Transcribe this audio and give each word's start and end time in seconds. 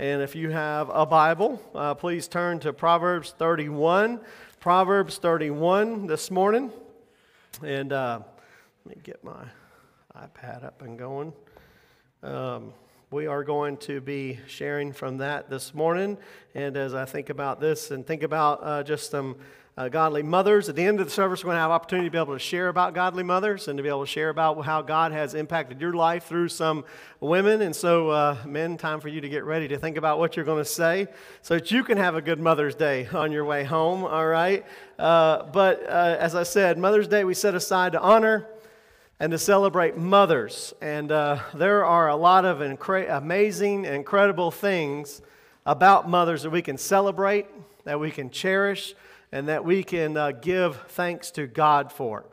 And 0.00 0.22
if 0.22 0.36
you 0.36 0.50
have 0.50 0.90
a 0.90 1.04
Bible, 1.04 1.60
uh, 1.74 1.92
please 1.92 2.28
turn 2.28 2.60
to 2.60 2.72
Proverbs 2.72 3.34
31. 3.36 4.20
Proverbs 4.60 5.18
31 5.18 6.06
this 6.06 6.30
morning. 6.30 6.70
And 7.64 7.92
uh, 7.92 8.20
let 8.84 8.96
me 8.96 9.02
get 9.02 9.24
my 9.24 9.44
iPad 10.16 10.62
up 10.62 10.82
and 10.82 10.96
going. 10.96 11.32
Um, 12.22 12.72
we 13.10 13.26
are 13.26 13.42
going 13.42 13.76
to 13.78 14.00
be 14.00 14.38
sharing 14.46 14.92
from 14.92 15.16
that 15.16 15.50
this 15.50 15.74
morning. 15.74 16.16
And 16.54 16.76
as 16.76 16.94
I 16.94 17.04
think 17.04 17.28
about 17.28 17.58
this 17.58 17.90
and 17.90 18.06
think 18.06 18.22
about 18.22 18.60
uh, 18.62 18.84
just 18.84 19.10
some 19.10 19.34
uh, 19.78 19.88
godly 19.88 20.24
mothers. 20.24 20.68
At 20.68 20.74
the 20.74 20.82
end 20.82 20.98
of 20.98 21.06
the 21.06 21.12
service, 21.12 21.44
we're 21.44 21.50
going 21.50 21.58
to 21.58 21.60
have 21.60 21.70
opportunity 21.70 22.08
to 22.08 22.10
be 22.10 22.18
able 22.18 22.32
to 22.32 22.40
share 22.40 22.66
about 22.66 22.94
godly 22.94 23.22
mothers 23.22 23.68
and 23.68 23.76
to 23.76 23.82
be 23.82 23.88
able 23.88 24.00
to 24.00 24.10
share 24.10 24.28
about 24.28 24.60
how 24.64 24.82
God 24.82 25.12
has 25.12 25.34
impacted 25.34 25.80
your 25.80 25.92
life 25.92 26.24
through 26.24 26.48
some 26.48 26.84
women. 27.20 27.62
And 27.62 27.74
so, 27.74 28.10
uh, 28.10 28.38
men, 28.44 28.76
time 28.76 28.98
for 28.98 29.06
you 29.06 29.20
to 29.20 29.28
get 29.28 29.44
ready 29.44 29.68
to 29.68 29.78
think 29.78 29.96
about 29.96 30.18
what 30.18 30.34
you're 30.34 30.44
going 30.44 30.64
to 30.64 30.68
say 30.68 31.06
so 31.42 31.54
that 31.54 31.70
you 31.70 31.84
can 31.84 31.96
have 31.96 32.16
a 32.16 32.20
good 32.20 32.40
Mother's 32.40 32.74
Day 32.74 33.06
on 33.12 33.30
your 33.30 33.44
way 33.44 33.62
home, 33.62 34.02
all 34.02 34.26
right? 34.26 34.66
Uh, 34.98 35.44
but 35.44 35.84
uh, 35.84 36.16
as 36.18 36.34
I 36.34 36.42
said, 36.42 36.76
Mother's 36.76 37.06
Day 37.06 37.22
we 37.22 37.34
set 37.34 37.54
aside 37.54 37.92
to 37.92 38.00
honor 38.00 38.48
and 39.20 39.30
to 39.30 39.38
celebrate 39.38 39.96
mothers. 39.96 40.74
And 40.80 41.12
uh, 41.12 41.38
there 41.54 41.84
are 41.84 42.08
a 42.08 42.16
lot 42.16 42.44
of 42.44 42.58
incre- 42.58 43.16
amazing, 43.16 43.84
incredible 43.84 44.50
things 44.50 45.22
about 45.64 46.10
mothers 46.10 46.42
that 46.42 46.50
we 46.50 46.62
can 46.62 46.78
celebrate, 46.78 47.46
that 47.84 48.00
we 48.00 48.10
can 48.10 48.30
cherish 48.30 48.96
and 49.32 49.48
that 49.48 49.64
we 49.64 49.82
can 49.82 50.16
uh, 50.16 50.32
give 50.32 50.76
thanks 50.88 51.30
to 51.32 51.46
God 51.46 51.92
for. 51.92 52.24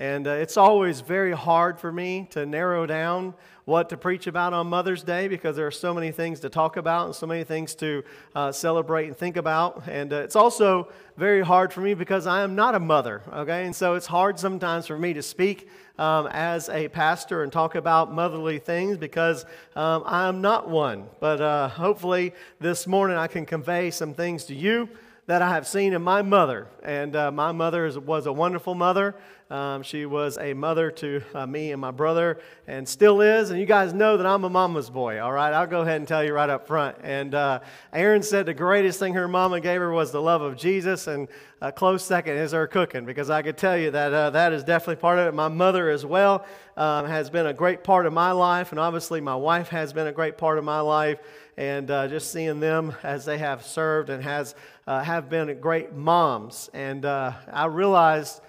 And 0.00 0.28
uh, 0.28 0.30
it's 0.30 0.56
always 0.56 1.00
very 1.00 1.32
hard 1.32 1.80
for 1.80 1.90
me 1.90 2.28
to 2.30 2.46
narrow 2.46 2.86
down 2.86 3.34
what 3.64 3.88
to 3.88 3.96
preach 3.96 4.28
about 4.28 4.52
on 4.54 4.68
Mother's 4.68 5.02
Day 5.02 5.26
because 5.26 5.56
there 5.56 5.66
are 5.66 5.72
so 5.72 5.92
many 5.92 6.12
things 6.12 6.38
to 6.40 6.48
talk 6.48 6.76
about 6.76 7.06
and 7.06 7.14
so 7.14 7.26
many 7.26 7.42
things 7.42 7.74
to 7.74 8.04
uh, 8.34 8.52
celebrate 8.52 9.08
and 9.08 9.16
think 9.16 9.36
about. 9.36 9.88
And 9.88 10.12
uh, 10.12 10.18
it's 10.18 10.36
also 10.36 10.88
very 11.16 11.42
hard 11.42 11.72
for 11.72 11.80
me 11.80 11.94
because 11.94 12.28
I 12.28 12.42
am 12.42 12.54
not 12.54 12.76
a 12.76 12.78
mother, 12.78 13.22
okay? 13.32 13.66
And 13.66 13.74
so 13.74 13.94
it's 13.94 14.06
hard 14.06 14.38
sometimes 14.38 14.86
for 14.86 14.96
me 14.96 15.14
to 15.14 15.22
speak 15.22 15.68
um, 15.98 16.28
as 16.28 16.68
a 16.68 16.86
pastor 16.86 17.42
and 17.42 17.52
talk 17.52 17.74
about 17.74 18.14
motherly 18.14 18.60
things 18.60 18.96
because 18.96 19.44
um, 19.74 20.04
I'm 20.06 20.40
not 20.40 20.68
one. 20.68 21.06
But 21.18 21.40
uh, 21.40 21.68
hopefully 21.70 22.34
this 22.60 22.86
morning 22.86 23.16
I 23.16 23.26
can 23.26 23.44
convey 23.44 23.90
some 23.90 24.14
things 24.14 24.44
to 24.44 24.54
you 24.54 24.88
that 25.28 25.42
I 25.42 25.50
have 25.50 25.66
seen 25.66 25.92
in 25.92 26.00
my 26.00 26.22
mother. 26.22 26.68
And 26.82 27.14
uh, 27.14 27.30
my 27.30 27.52
mother 27.52 27.84
is, 27.84 27.98
was 27.98 28.24
a 28.24 28.32
wonderful 28.32 28.74
mother. 28.74 29.14
Um, 29.50 29.82
she 29.82 30.06
was 30.06 30.38
a 30.38 30.54
mother 30.54 30.90
to 30.90 31.22
uh, 31.34 31.46
me 31.46 31.72
and 31.72 31.80
my 31.80 31.90
brother, 31.90 32.38
and 32.66 32.88
still 32.88 33.20
is. 33.20 33.50
And 33.50 33.60
you 33.60 33.66
guys 33.66 33.92
know 33.92 34.16
that 34.16 34.26
I'm 34.26 34.44
a 34.44 34.48
mama's 34.48 34.88
boy, 34.88 35.20
all 35.20 35.32
right? 35.32 35.52
I'll 35.52 35.66
go 35.66 35.82
ahead 35.82 35.96
and 35.96 36.08
tell 36.08 36.24
you 36.24 36.32
right 36.32 36.48
up 36.48 36.66
front. 36.66 36.96
And 37.02 37.34
uh, 37.34 37.60
Erin 37.92 38.22
said 38.22 38.46
the 38.46 38.54
greatest 38.54 38.98
thing 38.98 39.14
her 39.14 39.28
mama 39.28 39.60
gave 39.60 39.80
her 39.80 39.92
was 39.92 40.12
the 40.12 40.20
love 40.20 40.40
of 40.40 40.56
Jesus, 40.56 41.06
and 41.06 41.28
a 41.60 41.72
close 41.72 42.04
second 42.04 42.36
is 42.36 42.52
her 42.52 42.66
cooking, 42.66 43.04
because 43.04 43.28
I 43.28 43.42
could 43.42 43.56
tell 43.58 43.76
you 43.76 43.90
that 43.90 44.12
uh, 44.12 44.30
that 44.30 44.54
is 44.54 44.64
definitely 44.64 45.00
part 45.00 45.18
of 45.18 45.28
it. 45.28 45.34
My 45.34 45.48
mother, 45.48 45.90
as 45.90 46.04
well, 46.06 46.46
um, 46.76 47.06
has 47.06 47.28
been 47.28 47.46
a 47.46 47.54
great 47.54 47.84
part 47.84 48.06
of 48.06 48.12
my 48.12 48.32
life, 48.32 48.70
and 48.70 48.78
obviously 48.78 49.20
my 49.20 49.36
wife 49.36 49.68
has 49.68 49.92
been 49.92 50.06
a 50.06 50.12
great 50.12 50.38
part 50.38 50.58
of 50.58 50.64
my 50.64 50.80
life 50.80 51.20
and 51.58 51.90
uh, 51.90 52.06
just 52.06 52.32
seeing 52.32 52.60
them 52.60 52.94
as 53.02 53.24
they 53.24 53.36
have 53.36 53.66
served 53.66 54.10
and 54.10 54.22
has 54.22 54.54
uh, 54.88 55.04
have 55.04 55.28
been 55.28 55.60
great 55.60 55.92
moms. 55.92 56.70
And 56.72 57.04
uh, 57.04 57.32
I 57.52 57.66
realized 57.66 58.40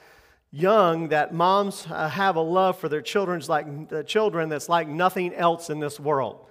young 0.51 1.09
that 1.09 1.33
moms 1.33 1.85
uh, 1.91 2.07
have 2.07 2.37
a 2.37 2.41
love 2.41 2.79
for 2.79 2.87
their 2.87 3.01
children's 3.01 3.49
like 3.49 4.07
children 4.07 4.47
that's 4.47 4.69
like 4.69 4.87
nothing 4.87 5.33
else 5.33 5.69
in 5.69 5.81
this 5.81 5.99
world. 5.99 6.45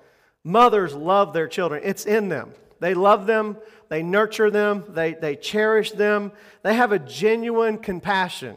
Mothers 0.44 0.94
love 0.94 1.32
their 1.32 1.48
children. 1.48 1.80
It's 1.82 2.04
in 2.04 2.28
them. 2.28 2.52
They 2.80 2.92
love 2.92 3.26
them, 3.26 3.56
they 3.88 4.02
nurture 4.02 4.50
them, 4.50 4.84
they, 4.88 5.14
they 5.14 5.34
cherish 5.34 5.92
them. 5.92 6.32
They 6.62 6.74
have 6.74 6.92
a 6.92 6.98
genuine 6.98 7.78
compassion 7.78 8.56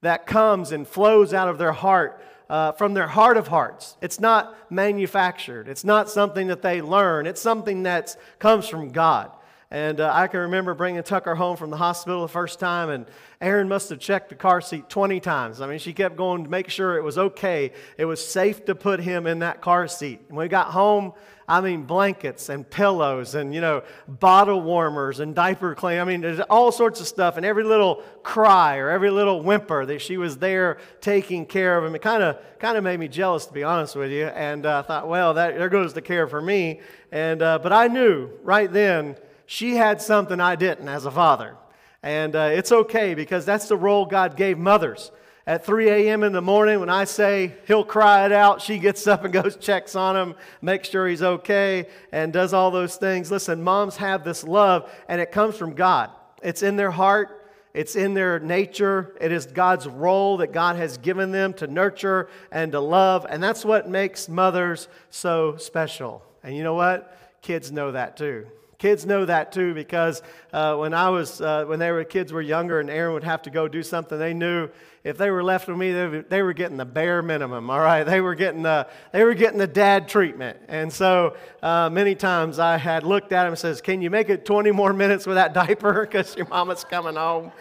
that 0.00 0.26
comes 0.26 0.72
and 0.72 0.88
flows 0.88 1.34
out 1.34 1.48
of 1.48 1.58
their 1.58 1.72
heart 1.72 2.24
uh, 2.48 2.72
from 2.72 2.94
their 2.94 3.06
heart 3.06 3.36
of 3.36 3.48
hearts. 3.48 3.96
It's 4.00 4.18
not 4.18 4.56
manufactured, 4.70 5.68
it's 5.68 5.84
not 5.84 6.08
something 6.08 6.48
that 6.48 6.62
they 6.62 6.80
learn, 6.80 7.26
it's 7.26 7.42
something 7.42 7.82
that 7.82 8.16
comes 8.38 8.66
from 8.66 8.90
God. 8.90 9.30
And 9.72 10.00
uh, 10.00 10.10
I 10.12 10.26
can 10.26 10.40
remember 10.40 10.74
bringing 10.74 11.02
Tucker 11.02 11.34
home 11.34 11.56
from 11.56 11.70
the 11.70 11.78
hospital 11.78 12.20
the 12.20 12.28
first 12.28 12.60
time, 12.60 12.90
and 12.90 13.06
Erin 13.40 13.70
must 13.70 13.88
have 13.88 13.98
checked 13.98 14.28
the 14.28 14.34
car 14.34 14.60
seat 14.60 14.90
20 14.90 15.18
times. 15.18 15.62
I 15.62 15.66
mean, 15.66 15.78
she 15.78 15.94
kept 15.94 16.14
going 16.14 16.44
to 16.44 16.50
make 16.50 16.68
sure 16.68 16.98
it 16.98 17.02
was 17.02 17.16
okay. 17.16 17.72
It 17.96 18.04
was 18.04 18.22
safe 18.22 18.66
to 18.66 18.74
put 18.74 19.00
him 19.00 19.26
in 19.26 19.38
that 19.38 19.62
car 19.62 19.88
seat. 19.88 20.20
And 20.28 20.36
when 20.36 20.44
we 20.44 20.50
got 20.50 20.66
home, 20.66 21.14
I 21.48 21.62
mean, 21.62 21.84
blankets 21.84 22.50
and 22.50 22.68
pillows 22.68 23.34
and, 23.34 23.54
you 23.54 23.62
know, 23.62 23.82
bottle 24.06 24.60
warmers 24.60 25.20
and 25.20 25.34
diaper 25.34 25.74
clean. 25.74 26.00
I 26.00 26.04
mean, 26.04 26.20
there's 26.20 26.40
all 26.40 26.70
sorts 26.70 27.00
of 27.00 27.08
stuff. 27.08 27.38
And 27.38 27.46
every 27.46 27.64
little 27.64 28.02
cry 28.22 28.76
or 28.76 28.90
every 28.90 29.10
little 29.10 29.42
whimper 29.42 29.86
that 29.86 30.02
she 30.02 30.18
was 30.18 30.36
there 30.36 30.76
taking 31.00 31.46
care 31.46 31.78
of 31.78 31.84
him, 31.86 31.94
it 31.94 32.02
kind 32.02 32.22
of 32.22 32.36
kind 32.58 32.76
of 32.76 32.84
made 32.84 33.00
me 33.00 33.08
jealous, 33.08 33.46
to 33.46 33.54
be 33.54 33.62
honest 33.62 33.96
with 33.96 34.10
you. 34.10 34.26
And 34.26 34.66
I 34.66 34.80
uh, 34.80 34.82
thought, 34.82 35.08
well, 35.08 35.32
that, 35.32 35.56
there 35.56 35.70
goes 35.70 35.94
the 35.94 36.02
care 36.02 36.26
for 36.26 36.42
me. 36.42 36.80
And, 37.10 37.40
uh, 37.40 37.58
but 37.58 37.72
I 37.72 37.88
knew 37.88 38.28
right 38.42 38.70
then 38.70 39.16
she 39.52 39.76
had 39.76 40.00
something 40.00 40.40
I 40.40 40.56
didn't 40.56 40.88
as 40.88 41.04
a 41.04 41.10
father. 41.10 41.56
And 42.02 42.34
uh, 42.34 42.48
it's 42.54 42.72
okay 42.72 43.12
because 43.12 43.44
that's 43.44 43.68
the 43.68 43.76
role 43.76 44.06
God 44.06 44.34
gave 44.34 44.56
mothers 44.56 45.12
at 45.46 45.66
3 45.66 45.90
a.m. 45.90 46.22
in 46.22 46.32
the 46.32 46.40
morning 46.40 46.80
when 46.80 46.88
I 46.88 47.04
say 47.04 47.52
he'll 47.66 47.84
cry 47.84 48.24
it 48.24 48.32
out, 48.32 48.62
she 48.62 48.78
gets 48.78 49.06
up 49.06 49.24
and 49.24 49.32
goes, 49.42 49.56
checks 49.56 49.94
on 49.94 50.16
him, 50.16 50.36
makes 50.62 50.88
sure 50.88 51.06
he's 51.06 51.22
okay, 51.22 51.86
and 52.12 52.32
does 52.32 52.54
all 52.54 52.70
those 52.70 52.96
things. 52.96 53.30
Listen, 53.30 53.62
moms 53.62 53.98
have 53.98 54.24
this 54.24 54.42
love, 54.42 54.90
and 55.06 55.20
it 55.20 55.32
comes 55.32 55.58
from 55.58 55.74
God. 55.74 56.08
It's 56.42 56.62
in 56.62 56.76
their 56.76 56.90
heart. 56.90 57.46
It's 57.74 57.94
in 57.94 58.14
their 58.14 58.40
nature. 58.40 59.14
It 59.20 59.32
is 59.32 59.44
God's 59.44 59.86
role 59.86 60.38
that 60.38 60.54
God 60.54 60.76
has 60.76 60.96
given 60.96 61.30
them 61.30 61.52
to 61.54 61.66
nurture 61.66 62.30
and 62.50 62.72
to 62.72 62.80
love. 62.80 63.26
And 63.28 63.42
that's 63.42 63.66
what 63.66 63.86
makes 63.86 64.30
mothers 64.30 64.88
so 65.10 65.58
special. 65.58 66.22
And 66.42 66.56
you 66.56 66.62
know 66.62 66.74
what? 66.74 67.18
Kids 67.42 67.70
know 67.70 67.92
that 67.92 68.16
too. 68.16 68.46
Kids 68.82 69.06
know 69.06 69.24
that 69.24 69.52
too 69.52 69.74
because 69.74 70.22
uh, 70.52 70.74
when 70.74 70.92
I 70.92 71.08
was 71.08 71.40
uh, 71.40 71.64
when 71.66 71.78
they 71.78 71.92
were 71.92 72.02
kids 72.02 72.32
were 72.32 72.42
younger 72.42 72.80
and 72.80 72.90
Erin 72.90 73.14
would 73.14 73.22
have 73.22 73.42
to 73.42 73.50
go 73.50 73.68
do 73.68 73.80
something, 73.80 74.18
they 74.18 74.34
knew 74.34 74.68
if 75.04 75.16
they 75.16 75.30
were 75.30 75.44
left 75.44 75.68
with 75.68 75.76
me, 75.76 75.92
they, 75.92 76.24
they 76.28 76.42
were 76.42 76.52
getting 76.52 76.78
the 76.78 76.84
bare 76.84 77.22
minimum. 77.22 77.70
All 77.70 77.78
right, 77.78 78.02
they 78.02 78.20
were 78.20 78.34
getting 78.34 78.62
the 78.62 78.88
they 79.12 79.22
were 79.22 79.34
getting 79.34 79.60
the 79.60 79.68
dad 79.68 80.08
treatment. 80.08 80.58
And 80.66 80.92
so 80.92 81.36
uh, 81.62 81.90
many 81.90 82.16
times 82.16 82.58
I 82.58 82.76
had 82.76 83.04
looked 83.04 83.30
at 83.30 83.46
him 83.46 83.52
and 83.52 83.58
says, 83.60 83.80
"Can 83.80 84.02
you 84.02 84.10
make 84.10 84.28
it 84.30 84.44
20 84.44 84.72
more 84.72 84.92
minutes 84.92 85.28
with 85.28 85.36
that 85.36 85.54
diaper 85.62 86.00
because 86.00 86.36
your 86.36 86.48
mama's 86.48 86.82
coming 86.82 87.14
home?" 87.14 87.52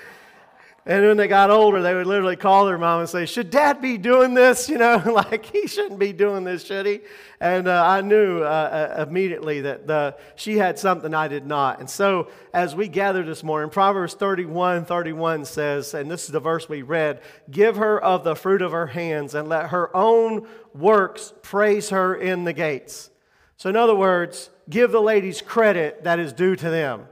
And 0.83 1.05
when 1.05 1.17
they 1.17 1.27
got 1.27 1.51
older, 1.51 1.83
they 1.83 1.93
would 1.93 2.07
literally 2.07 2.35
call 2.35 2.65
their 2.65 2.79
mom 2.79 3.01
and 3.01 3.09
say, 3.09 3.27
Should 3.27 3.51
dad 3.51 3.81
be 3.81 3.97
doing 3.97 4.33
this? 4.33 4.67
You 4.71 4.77
know, 4.77 5.03
like 5.13 5.45
he 5.45 5.67
shouldn't 5.67 5.99
be 5.99 6.13
doing 6.13 6.45
this, 6.45 6.63
should 6.63 6.85
he? 6.85 7.01
And 7.41 7.67
uh, 7.67 7.83
I 7.85 7.99
knew 8.01 8.41
uh, 8.41 8.95
uh, 8.97 9.05
immediately 9.07 9.61
that 9.61 9.85
the, 9.85 10.15
she 10.35 10.57
had 10.57 10.79
something 10.79 11.13
I 11.13 11.27
did 11.27 11.45
not. 11.45 11.79
And 11.79 11.89
so 11.89 12.29
as 12.53 12.73
we 12.73 12.87
gather 12.87 13.21
this 13.23 13.43
morning, 13.43 13.69
Proverbs 13.69 14.13
31 14.13 14.85
31 14.85 15.43
says, 15.45 15.93
and 15.93 16.09
this 16.09 16.23
is 16.23 16.29
the 16.29 16.39
verse 16.39 16.69
we 16.69 16.83
read 16.83 17.21
Give 17.49 17.75
her 17.75 18.01
of 18.01 18.23
the 18.23 18.35
fruit 18.35 18.61
of 18.61 18.71
her 18.71 18.87
hands 18.87 19.35
and 19.35 19.49
let 19.49 19.71
her 19.71 19.95
own 19.95 20.47
works 20.73 21.33
praise 21.41 21.89
her 21.89 22.15
in 22.15 22.45
the 22.45 22.53
gates. 22.53 23.09
So, 23.57 23.69
in 23.69 23.75
other 23.75 23.95
words, 23.95 24.49
give 24.69 24.91
the 24.91 25.01
ladies 25.01 25.41
credit 25.41 26.05
that 26.05 26.17
is 26.17 26.33
due 26.33 26.55
to 26.55 26.69
them. 26.69 27.07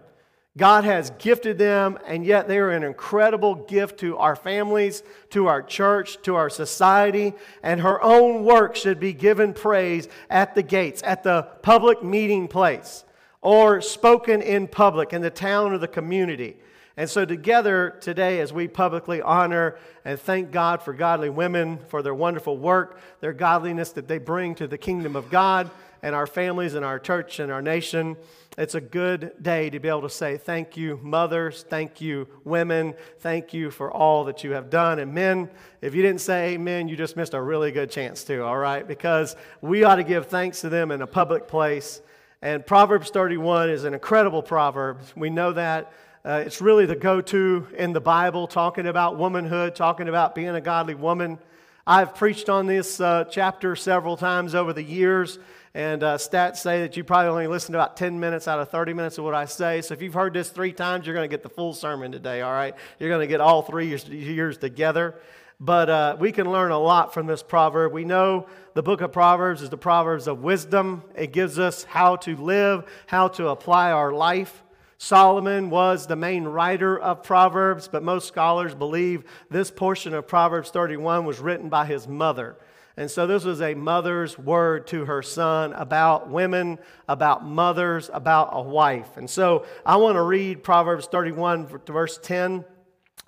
God 0.58 0.84
has 0.84 1.12
gifted 1.20 1.58
them, 1.58 2.00
and 2.06 2.26
yet 2.26 2.48
they 2.48 2.58
are 2.58 2.72
an 2.72 2.84
incredible 2.84 3.56
gift 3.56 4.00
to 4.00 4.18
our 4.18 4.36
families, 4.36 5.04
to 5.30 5.48
our 5.48 5.62
church, 5.62 6.22
to 6.24 6.36
our 6.36 6.50
society, 6.50 7.34
and 7.62 7.82
her 7.82 8.02
own 8.02 8.44
work 8.44 8.76
should 8.76 9.00
be 9.00 9.14
given 9.14 9.54
praise 9.54 10.08
at 10.30 10.56
the 10.56 10.64
gates, 10.64 11.04
at 11.04 11.24
the 11.24 11.44
public 11.62 12.04
meeting 12.04 12.48
place, 12.48 13.06
or 13.42 13.80
spoken 13.80 14.42
in 14.42 14.68
public 14.68 15.14
in 15.14 15.22
the 15.22 15.30
town 15.30 15.72
or 15.72 15.78
the 15.78 15.88
community. 15.88 16.58
And 16.98 17.10
so, 17.10 17.24
together 17.24 17.96
today, 18.02 18.42
as 18.42 18.52
we 18.52 18.68
publicly 18.68 19.22
honor 19.22 19.78
and 20.04 20.20
thank 20.20 20.52
God 20.52 20.82
for 20.82 20.92
godly 20.92 21.30
women, 21.30 21.80
for 21.88 22.02
their 22.02 22.14
wonderful 22.14 22.58
work, 22.58 23.00
their 23.22 23.32
godliness 23.32 23.94
that 23.94 24.10
they 24.10 24.18
bring 24.18 24.56
to 24.56 24.68
the 24.68 24.78
kingdom 24.78 25.16
of 25.16 25.30
God 25.30 25.72
and 26.02 26.16
our 26.16 26.28
families 26.28 26.74
and 26.74 26.86
our 26.86 27.00
church 27.00 27.40
and 27.40 27.52
our 27.52 27.62
nation, 27.62 28.18
it's 28.58 28.76
a 28.76 28.82
good 28.82 29.32
day 29.42 29.70
to 29.70 29.80
be 29.80 29.88
able 29.88 30.02
to 30.02 30.10
say, 30.10 30.38
Thank 30.38 30.76
you, 30.76 31.00
mothers. 31.02 31.64
Thank 31.70 32.02
you, 32.02 32.28
women. 32.44 32.94
Thank 33.20 33.54
you 33.54 33.72
for 33.72 33.92
all 33.92 34.26
that 34.26 34.44
you 34.44 34.52
have 34.52 34.70
done. 34.70 35.00
And 35.00 35.14
men, 35.14 35.50
if 35.82 35.96
you 35.96 36.02
didn't 36.02 36.22
say 36.22 36.54
amen, 36.54 36.88
you 36.88 36.98
just 36.98 37.16
missed 37.16 37.34
a 37.34 37.42
really 37.42 37.72
good 37.72 37.90
chance 37.90 38.24
too, 38.24 38.44
all 38.44 38.58
right? 38.58 38.88
Because 38.88 39.36
we 39.62 39.84
ought 39.84 39.96
to 39.96 40.04
give 40.04 40.28
thanks 40.28 40.62
to 40.62 40.70
them 40.70 40.92
in 40.92 41.02
a 41.02 41.08
public 41.08 41.48
place. 41.48 42.02
And 42.42 42.66
Proverbs 42.66 43.10
31 43.10 43.70
is 43.70 43.84
an 43.84 43.94
incredible 43.94 44.42
proverb. 44.42 45.02
We 45.16 45.30
know 45.30 45.54
that. 45.54 45.92
Uh, 46.26 46.44
it's 46.46 46.60
really 46.60 46.86
the 46.86 46.96
go 46.96 47.22
to 47.22 47.66
in 47.78 47.94
the 47.94 48.02
Bible, 48.02 48.46
talking 48.46 48.88
about 48.88 49.18
womanhood, 49.18 49.74
talking 49.74 50.10
about 50.10 50.36
being 50.36 50.50
a 50.50 50.62
godly 50.62 50.96
woman. 50.96 51.40
I've 51.88 52.14
preached 52.14 52.50
on 52.50 52.68
this 52.68 53.00
uh, 53.00 53.24
chapter 53.32 53.76
several 53.76 54.18
times 54.18 54.54
over 54.54 54.74
the 54.74 54.84
years, 54.84 55.40
And 55.74 56.02
uh, 56.02 56.18
stats 56.18 56.58
say 56.58 56.82
that 56.82 56.98
you 56.98 57.04
probably 57.04 57.30
only 57.30 57.48
listen 57.48 57.74
to 57.74 57.80
about 57.80 57.96
10 57.96 58.20
minutes 58.20 58.48
out 58.48 58.60
of 58.60 58.70
30 58.70 58.94
minutes 58.94 59.18
of 59.18 59.24
what 59.24 59.36
I 59.36 59.46
say. 59.46 59.82
So 59.82 59.94
if 59.94 60.02
you've 60.02 60.16
heard 60.16 60.34
this 60.34 60.50
three 60.50 60.74
times, 60.74 61.06
you're 61.06 61.14
going 61.14 61.30
to 61.30 61.34
get 61.34 61.44
the 61.44 61.50
full 61.50 61.74
sermon 61.74 62.12
today, 62.12 62.42
all 62.42 62.52
right? 62.52 62.76
You're 63.00 63.10
going 63.10 63.22
to 63.22 63.28
get 63.28 63.40
all 63.40 63.62
three 63.62 63.88
years, 63.88 64.08
years 64.08 64.58
together. 64.58 65.16
But 65.60 65.90
uh, 65.90 66.18
we 66.20 66.32
can 66.32 66.50
learn 66.50 66.72
a 66.72 66.80
lot 66.80 67.14
from 67.14 67.28
this 67.28 67.44
proverb. 67.44 67.92
We 67.92 68.06
know 68.06 68.48
the 68.74 68.84
book 68.84 69.02
of 69.02 69.12
Proverbs 69.12 69.62
is 69.62 69.70
the 69.70 69.78
Proverbs 69.78 70.28
of 70.28 70.42
wisdom, 70.42 71.04
it 71.16 71.34
gives 71.34 71.60
us 71.60 71.84
how 71.84 72.16
to 72.18 72.36
live, 72.38 72.86
how 73.08 73.28
to 73.30 73.50
apply 73.50 73.92
our 73.92 74.14
life. 74.14 74.64
Solomon 74.98 75.70
was 75.70 76.08
the 76.08 76.16
main 76.16 76.46
writer 76.46 76.98
of 76.98 77.24
Proverbs, 77.24 77.88
but 77.88 78.04
most 78.04 78.28
scholars 78.28 78.74
believe 78.74 79.24
this 79.50 79.72
portion 79.72 80.14
of 80.14 80.28
Proverbs 80.28 80.72
31 80.72 81.26
was 81.26 81.40
written 81.40 81.70
by 81.70 81.86
his 81.86 82.08
mother. 82.08 82.58
And 83.00 83.10
so 83.10 83.26
this 83.26 83.46
was 83.46 83.62
a 83.62 83.76
mother's 83.76 84.38
word 84.38 84.86
to 84.88 85.06
her 85.06 85.24
son 85.24 85.72
about 85.72 86.30
women, 86.30 86.78
about 87.08 87.46
mothers, 87.46 88.10
about 88.12 88.50
a 88.52 88.62
wife. 88.62 89.16
And 89.16 89.30
so 89.30 89.66
I 89.86 89.96
want 89.96 90.18
to 90.18 90.22
read 90.22 90.64
Proverbs 90.64 91.08
31, 91.08 91.68
verse 91.86 92.20
10, 92.22 92.66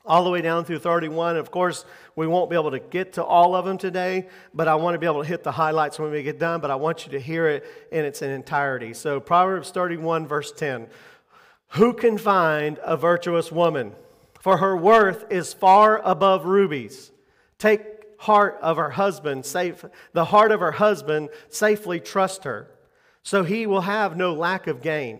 all 0.05 0.25
the 0.25 0.29
way 0.29 0.41
down 0.41 0.65
through 0.65 0.79
31. 0.79 1.37
Of 1.37 1.51
course, 1.51 1.85
we 2.17 2.27
won't 2.27 2.49
be 2.49 2.57
able 2.57 2.71
to 2.71 2.79
get 2.79 3.13
to 3.13 3.23
all 3.23 3.55
of 3.55 3.63
them 3.63 3.77
today, 3.77 4.27
but 4.53 4.67
I 4.67 4.75
want 4.75 4.95
to 4.95 4.99
be 4.99 5.05
able 5.05 5.21
to 5.21 5.27
hit 5.27 5.41
the 5.41 5.53
highlights 5.53 5.97
when 5.97 6.11
we 6.11 6.21
get 6.21 6.37
done, 6.37 6.59
but 6.59 6.69
I 6.69 6.75
want 6.75 7.05
you 7.05 7.13
to 7.13 7.19
hear 7.21 7.47
it 7.47 7.63
in 7.93 8.03
its 8.03 8.21
entirety. 8.21 8.93
So 8.93 9.21
Proverbs 9.21 9.71
31, 9.71 10.27
verse 10.27 10.51
10. 10.51 10.87
Who 11.75 11.93
can 11.93 12.17
find 12.17 12.77
a 12.83 12.97
virtuous 12.97 13.53
woman? 13.53 13.93
For 14.37 14.57
her 14.57 14.75
worth 14.75 15.31
is 15.31 15.53
far 15.53 16.01
above 16.03 16.43
rubies. 16.43 17.11
Take 17.57 18.00
heart 18.21 18.59
of 18.61 18.77
her 18.77 18.91
husband, 18.91 19.43
safe, 19.43 19.83
the 20.13 20.25
heart 20.25 20.51
of 20.51 20.59
her 20.59 20.73
husband, 20.73 21.29
safely 21.49 21.99
trust 21.99 22.43
her, 22.43 22.69
so 23.23 23.43
he 23.43 23.65
will 23.65 23.81
have 23.81 24.15
no 24.15 24.31
lack 24.31 24.67
of 24.67 24.81
gain. 24.81 25.19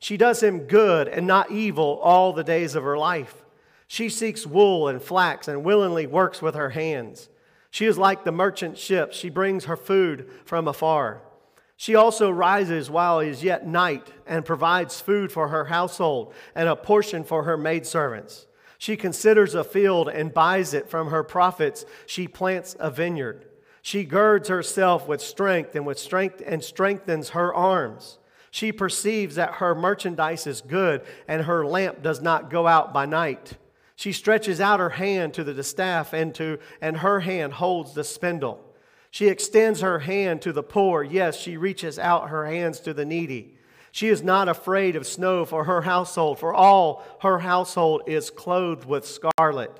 She 0.00 0.16
does 0.16 0.42
him 0.42 0.60
good 0.60 1.06
and 1.06 1.28
not 1.28 1.52
evil 1.52 2.00
all 2.02 2.32
the 2.32 2.42
days 2.42 2.74
of 2.74 2.82
her 2.82 2.98
life. 2.98 3.44
She 3.86 4.08
seeks 4.08 4.46
wool 4.46 4.88
and 4.88 5.00
flax 5.00 5.46
and 5.46 5.62
willingly 5.62 6.08
works 6.08 6.42
with 6.42 6.56
her 6.56 6.70
hands. 6.70 7.28
She 7.70 7.86
is 7.86 7.98
like 7.98 8.24
the 8.24 8.32
merchant 8.32 8.76
ships. 8.76 9.16
She 9.16 9.30
brings 9.30 9.66
her 9.66 9.76
food 9.76 10.28
from 10.44 10.66
afar. 10.66 11.22
She 11.76 11.94
also 11.94 12.30
rises 12.30 12.90
while 12.90 13.20
it 13.20 13.28
is 13.28 13.44
yet 13.44 13.64
night 13.64 14.10
and 14.26 14.44
provides 14.44 15.00
food 15.00 15.30
for 15.30 15.48
her 15.48 15.66
household 15.66 16.34
and 16.54 16.68
a 16.68 16.74
portion 16.74 17.22
for 17.22 17.44
her 17.44 17.56
maidservants. 17.56 18.46
She 18.80 18.96
considers 18.96 19.54
a 19.54 19.62
field 19.62 20.08
and 20.08 20.32
buys 20.32 20.72
it 20.72 20.88
from 20.88 21.08
her 21.08 21.22
profits. 21.22 21.84
She 22.06 22.26
plants 22.26 22.74
a 22.80 22.90
vineyard. 22.90 23.44
She 23.82 24.04
girds 24.04 24.48
herself 24.48 25.06
with 25.06 25.20
strength 25.20 25.76
and 25.76 25.84
with 25.84 25.98
strength 25.98 26.42
and 26.46 26.64
strengthens 26.64 27.28
her 27.30 27.54
arms. 27.54 28.16
She 28.50 28.72
perceives 28.72 29.34
that 29.34 29.56
her 29.56 29.74
merchandise 29.74 30.46
is 30.46 30.62
good 30.62 31.02
and 31.28 31.42
her 31.42 31.66
lamp 31.66 32.02
does 32.02 32.22
not 32.22 32.48
go 32.48 32.66
out 32.66 32.94
by 32.94 33.04
night. 33.04 33.58
She 33.96 34.12
stretches 34.12 34.62
out 34.62 34.80
her 34.80 34.88
hand 34.88 35.34
to 35.34 35.44
the 35.44 35.52
distaff 35.52 36.14
and 36.14 36.34
to 36.36 36.58
and 36.80 36.96
her 36.96 37.20
hand 37.20 37.52
holds 37.52 37.92
the 37.92 38.02
spindle. 38.02 38.64
She 39.10 39.28
extends 39.28 39.82
her 39.82 39.98
hand 39.98 40.40
to 40.40 40.54
the 40.54 40.62
poor. 40.62 41.02
Yes, 41.02 41.36
she 41.36 41.58
reaches 41.58 41.98
out 41.98 42.30
her 42.30 42.46
hands 42.46 42.80
to 42.80 42.94
the 42.94 43.04
needy. 43.04 43.58
She 43.92 44.08
is 44.08 44.22
not 44.22 44.48
afraid 44.48 44.96
of 44.96 45.06
snow 45.06 45.44
for 45.44 45.64
her 45.64 45.82
household, 45.82 46.38
for 46.38 46.54
all 46.54 47.04
her 47.22 47.40
household 47.40 48.02
is 48.06 48.30
clothed 48.30 48.84
with 48.84 49.06
scarlet. 49.06 49.78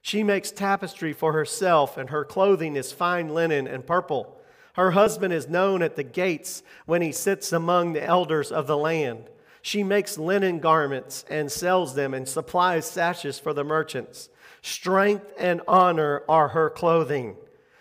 She 0.00 0.22
makes 0.22 0.50
tapestry 0.50 1.12
for 1.12 1.32
herself, 1.32 1.96
and 1.96 2.10
her 2.10 2.24
clothing 2.24 2.76
is 2.76 2.92
fine 2.92 3.28
linen 3.34 3.66
and 3.66 3.86
purple. 3.86 4.40
Her 4.74 4.92
husband 4.92 5.32
is 5.32 5.48
known 5.48 5.82
at 5.82 5.96
the 5.96 6.04
gates 6.04 6.62
when 6.86 7.02
he 7.02 7.10
sits 7.10 7.52
among 7.52 7.92
the 7.92 8.04
elders 8.04 8.52
of 8.52 8.68
the 8.68 8.76
land. 8.76 9.28
She 9.60 9.82
makes 9.82 10.18
linen 10.18 10.60
garments 10.60 11.24
and 11.28 11.50
sells 11.50 11.94
them, 11.94 12.14
and 12.14 12.28
supplies 12.28 12.88
sashes 12.88 13.40
for 13.40 13.52
the 13.52 13.64
merchants. 13.64 14.28
Strength 14.62 15.32
and 15.36 15.62
honor 15.66 16.22
are 16.28 16.48
her 16.48 16.70
clothing. 16.70 17.36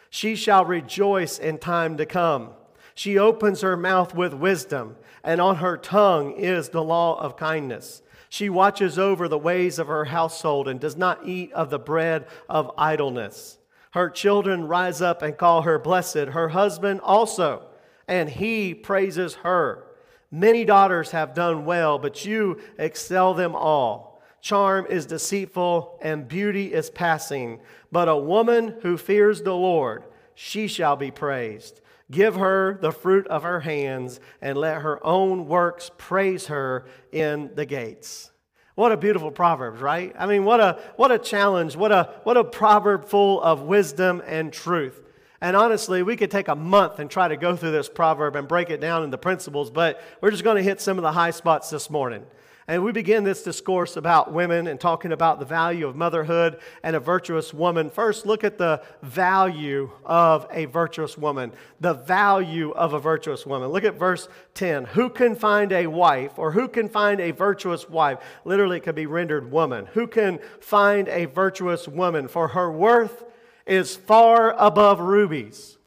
She 0.10 0.36
shall 0.36 0.66
rejoice 0.66 1.38
in 1.38 1.60
time 1.60 1.98
to 1.98 2.06
come. 2.06 2.50
She 2.96 3.20
opens 3.20 3.62
her 3.62 3.78
mouth 3.78 4.16
with 4.16 4.34
wisdom 4.34 4.96
and 5.28 5.42
on 5.42 5.58
her 5.58 5.76
tongue 5.76 6.32
is 6.32 6.70
the 6.70 6.82
law 6.82 7.20
of 7.20 7.36
kindness. 7.36 8.02
She 8.30 8.50
watches 8.50 8.98
over 8.98 9.28
the 9.28 9.38
ways 9.38 9.78
of 9.78 9.88
her 9.88 10.06
household 10.06 10.70
and 10.70 10.80
does 10.80 10.96
not 10.96 11.28
eat 11.28 11.52
of 11.52 11.70
the 11.70 11.78
bread 11.78 12.28
of 12.48 12.72
idleness. 12.78 13.58
Her 13.92 14.10
children 14.10 14.70
rise 14.70 15.02
up 15.02 15.22
and 15.22 15.38
call 15.38 15.64
her 15.64 15.78
blessed, 15.80 16.30
her 16.30 16.48
husband 16.50 17.02
also, 17.04 17.64
and 18.08 18.30
he 18.30 18.74
praises 18.74 19.36
her. 19.36 19.84
Many 20.32 20.64
daughters 20.64 21.12
have 21.12 21.34
done 21.34 21.66
well, 21.66 22.00
but 22.00 22.24
you 22.24 22.62
excel 22.80 23.34
them 23.34 23.54
all. 23.54 24.22
Charm 24.40 24.86
is 24.90 25.06
deceitful 25.06 26.00
and 26.02 26.30
beauty 26.30 26.74
is 26.74 26.90
passing, 26.90 27.60
but 27.92 28.08
a 28.08 28.16
woman 28.16 28.76
who 28.82 28.96
fears 28.96 29.42
the 29.42 29.56
Lord, 29.56 30.06
she 30.36 30.70
shall 30.70 30.96
be 30.96 31.12
praised. 31.12 31.82
Give 32.10 32.36
her 32.36 32.78
the 32.82 32.92
fruit 32.92 33.28
of 33.28 33.44
her 33.44 33.60
hands, 33.60 34.20
and 34.42 34.58
let 34.58 34.82
her 34.82 35.06
own 35.06 35.48
works 35.48 35.92
praise 35.98 36.48
her 36.48 36.86
in 37.12 37.52
the 37.56 37.66
gates. 37.66 38.32
What 38.76 38.92
a 38.92 38.98
beautiful 38.98 39.32
proverb, 39.32 39.82
right? 39.82 40.16
I 40.18 40.28
mean, 40.28 40.46
what 40.46 40.60
a, 40.60 40.80
what 40.98 41.12
a 41.12 41.18
challenge, 41.18 41.76
what 41.76 41.92
a, 41.92 42.14
what 42.24 42.38
a 42.38 42.44
proverb 42.44 43.06
full 43.06 43.42
of 43.42 43.64
wisdom 43.64 44.22
and 44.26 44.54
truth. 44.54 45.02
And 45.42 45.56
honestly, 45.56 46.02
we 46.04 46.16
could 46.16 46.32
take 46.32 46.48
a 46.48 46.56
month 46.56 47.00
and 47.00 47.10
try 47.10 47.28
to 47.28 47.38
go 47.38 47.56
through 47.56 47.72
this 47.72 47.90
proverb 47.90 48.36
and 48.36 48.48
break 48.48 48.70
it 48.70 48.80
down 48.80 49.04
into 49.04 49.18
principles, 49.18 49.70
but 49.70 50.02
we're 50.22 50.32
just 50.32 50.44
going 50.44 50.58
to 50.58 50.64
hit 50.64 50.80
some 50.80 50.98
of 50.98 51.04
the 51.04 51.12
high 51.12 51.32
spots 51.32 51.70
this 51.70 51.90
morning. 51.90 52.24
And 52.70 52.84
we 52.84 52.92
begin 52.92 53.24
this 53.24 53.44
discourse 53.44 53.96
about 53.96 54.34
women 54.34 54.68
and 54.68 54.78
talking 54.78 55.14
about 55.14 55.40
the 55.40 55.46
value 55.46 55.88
of 55.88 55.96
motherhood 55.96 56.60
and 56.84 56.98
a 56.98 57.00
virtuous 57.00 57.54
woman. 57.54 57.90
First, 57.90 58.26
look 58.26 58.44
at 58.44 58.58
the 58.58 58.84
value 59.02 59.90
of 60.04 60.46
a 60.52 60.66
virtuous 60.66 61.18
woman. 61.18 61.54
The 61.80 61.94
value 61.94 62.72
of 62.72 62.92
a 62.92 63.00
virtuous 63.00 63.46
woman. 63.46 63.70
Look 63.70 63.86
at 63.86 63.98
verse 63.98 64.28
10. 64.56 64.84
Who 64.84 65.10
can 65.10 65.34
find 65.34 65.72
a 65.72 65.88
wife 65.88 66.38
or 66.38 66.52
who 66.52 66.68
can 66.68 66.90
find 66.90 67.22
a 67.22 67.32
virtuous 67.32 67.90
wife? 67.90 68.20
Literally, 68.44 68.78
it 68.78 68.84
could 68.84 68.96
be 68.96 69.06
rendered 69.06 69.50
woman. 69.50 69.86
Who 69.94 70.06
can 70.06 70.40
find 70.60 71.08
a 71.08 71.24
virtuous 71.24 71.88
woman? 71.88 72.28
For 72.28 72.50
her 72.50 72.70
worth 72.70 73.24
is 73.66 73.96
far 73.96 74.54
above 74.58 75.00
rubies. 75.00 75.78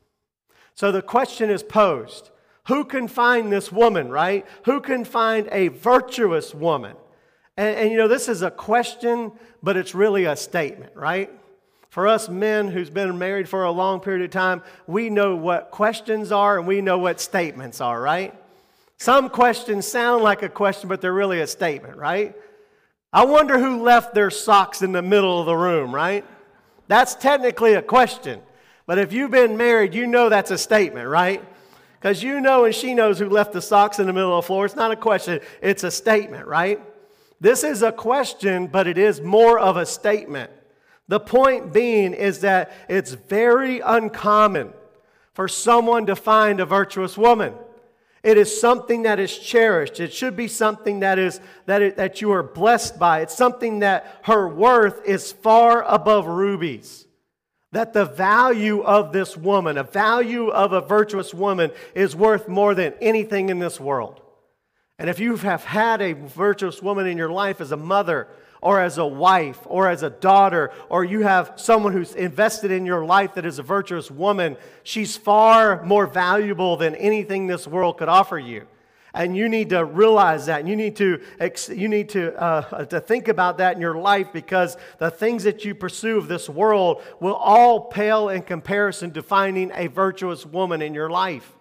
So 0.74 0.90
the 0.90 1.02
question 1.02 1.50
is 1.50 1.62
posed 1.62 2.30
who 2.70 2.84
can 2.84 3.08
find 3.08 3.50
this 3.50 3.72
woman, 3.72 4.10
right? 4.10 4.46
Who 4.64 4.80
can 4.80 5.04
find 5.04 5.48
a 5.50 5.68
virtuous 5.68 6.54
woman? 6.54 6.94
And, 7.56 7.76
and, 7.76 7.90
you 7.90 7.96
know, 7.96 8.06
this 8.06 8.28
is 8.28 8.42
a 8.42 8.50
question, 8.50 9.32
but 9.60 9.76
it's 9.76 9.92
really 9.92 10.26
a 10.26 10.36
statement, 10.36 10.94
right? 10.94 11.32
For 11.88 12.06
us 12.06 12.28
men 12.28 12.68
who's 12.68 12.88
been 12.88 13.18
married 13.18 13.48
for 13.48 13.64
a 13.64 13.72
long 13.72 13.98
period 13.98 14.22
of 14.22 14.30
time, 14.30 14.62
we 14.86 15.10
know 15.10 15.34
what 15.34 15.72
questions 15.72 16.30
are 16.30 16.58
and 16.58 16.66
we 16.68 16.80
know 16.80 16.96
what 16.96 17.20
statements 17.20 17.80
are, 17.80 18.00
right? 18.00 18.32
Some 18.98 19.30
questions 19.30 19.84
sound 19.84 20.22
like 20.22 20.44
a 20.44 20.48
question, 20.48 20.88
but 20.88 21.00
they're 21.00 21.12
really 21.12 21.40
a 21.40 21.48
statement, 21.48 21.96
right? 21.96 22.36
I 23.12 23.24
wonder 23.24 23.58
who 23.58 23.82
left 23.82 24.14
their 24.14 24.30
socks 24.30 24.80
in 24.80 24.92
the 24.92 25.02
middle 25.02 25.40
of 25.40 25.46
the 25.46 25.56
room, 25.56 25.92
right? 25.92 26.24
That's 26.86 27.16
technically 27.16 27.74
a 27.74 27.82
question. 27.82 28.40
But 28.86 28.98
if 28.98 29.12
you've 29.12 29.32
been 29.32 29.56
married, 29.56 29.92
you 29.92 30.06
know 30.06 30.28
that's 30.28 30.52
a 30.52 30.58
statement, 30.58 31.08
right? 31.08 31.42
Because 32.00 32.22
you 32.22 32.40
know 32.40 32.64
and 32.64 32.74
she 32.74 32.94
knows 32.94 33.18
who 33.18 33.28
left 33.28 33.52
the 33.52 33.60
socks 33.60 33.98
in 33.98 34.06
the 34.06 34.12
middle 34.14 34.36
of 34.36 34.44
the 34.44 34.46
floor. 34.46 34.64
It's 34.64 34.74
not 34.74 34.90
a 34.90 34.96
question, 34.96 35.40
it's 35.60 35.84
a 35.84 35.90
statement, 35.90 36.46
right? 36.46 36.80
This 37.40 37.62
is 37.62 37.82
a 37.82 37.92
question, 37.92 38.68
but 38.68 38.86
it 38.86 38.96
is 38.96 39.20
more 39.20 39.58
of 39.58 39.76
a 39.76 39.84
statement. 39.84 40.50
The 41.08 41.20
point 41.20 41.74
being 41.74 42.14
is 42.14 42.40
that 42.40 42.72
it's 42.88 43.12
very 43.12 43.80
uncommon 43.80 44.72
for 45.34 45.46
someone 45.46 46.06
to 46.06 46.16
find 46.16 46.58
a 46.60 46.64
virtuous 46.64 47.18
woman. 47.18 47.52
It 48.22 48.38
is 48.38 48.60
something 48.60 49.02
that 49.02 49.18
is 49.18 49.36
cherished. 49.38 50.00
It 50.00 50.12
should 50.12 50.36
be 50.36 50.48
something 50.48 51.00
that 51.00 51.18
is 51.18 51.40
that, 51.66 51.82
it, 51.82 51.96
that 51.96 52.20
you 52.20 52.32
are 52.32 52.42
blessed 52.42 52.98
by. 52.98 53.20
It's 53.20 53.36
something 53.36 53.80
that 53.80 54.20
her 54.24 54.48
worth 54.48 55.04
is 55.06 55.32
far 55.32 55.82
above 55.82 56.26
rubies 56.26 57.06
that 57.72 57.92
the 57.92 58.04
value 58.04 58.82
of 58.82 59.12
this 59.12 59.36
woman, 59.36 59.78
a 59.78 59.84
value 59.84 60.48
of 60.48 60.72
a 60.72 60.80
virtuous 60.80 61.32
woman, 61.32 61.70
is 61.94 62.16
worth 62.16 62.48
more 62.48 62.74
than 62.74 62.94
anything 63.00 63.48
in 63.48 63.58
this 63.58 63.78
world. 63.78 64.20
And 64.98 65.08
if 65.08 65.18
you 65.18 65.36
have 65.36 65.64
had 65.64 66.02
a 66.02 66.12
virtuous 66.12 66.82
woman 66.82 67.06
in 67.06 67.16
your 67.16 67.30
life 67.30 67.60
as 67.60 67.72
a 67.72 67.76
mother, 67.76 68.28
or 68.62 68.80
as 68.80 68.98
a 68.98 69.06
wife, 69.06 69.58
or 69.64 69.88
as 69.88 70.02
a 70.02 70.10
daughter, 70.10 70.70
or 70.88 71.04
you 71.04 71.22
have 71.22 71.52
someone 71.56 71.92
who's 71.92 72.14
invested 72.14 72.70
in 72.70 72.84
your 72.84 73.04
life 73.04 73.34
that 73.34 73.46
is 73.46 73.58
a 73.58 73.62
virtuous 73.62 74.10
woman, 74.10 74.56
she's 74.82 75.16
far 75.16 75.82
more 75.84 76.06
valuable 76.06 76.76
than 76.76 76.94
anything 76.96 77.46
this 77.46 77.66
world 77.66 77.96
could 77.96 78.08
offer 78.08 78.38
you. 78.38 78.66
And 79.12 79.36
you 79.36 79.48
need 79.48 79.70
to 79.70 79.84
realize 79.84 80.46
that. 80.46 80.66
You 80.66 80.76
need 80.76 80.96
to, 80.96 81.20
you 81.74 81.88
need 81.88 82.08
to, 82.10 82.40
uh, 82.40 82.84
to 82.86 83.00
think 83.00 83.28
about 83.28 83.58
that 83.58 83.74
in 83.74 83.80
your 83.80 83.96
life 83.96 84.32
because 84.32 84.76
the 84.98 85.10
things 85.10 85.44
that 85.44 85.64
you 85.64 85.74
pursue 85.74 86.18
of 86.18 86.28
this 86.28 86.48
world 86.48 87.02
will 87.18 87.34
all 87.34 87.80
pale 87.80 88.28
in 88.28 88.42
comparison 88.42 89.12
to 89.12 89.22
finding 89.22 89.72
a 89.74 89.88
virtuous 89.88 90.46
woman 90.46 90.80
in 90.80 90.94
your 90.94 91.10
life. 91.10 91.52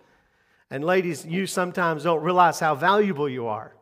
And 0.70 0.84
ladies, 0.84 1.26
you 1.26 1.48
sometimes 1.48 2.04
don't 2.04 2.22
realize 2.22 2.60
how 2.60 2.76
valuable 2.76 3.28
you 3.28 3.48
are. 3.48 3.74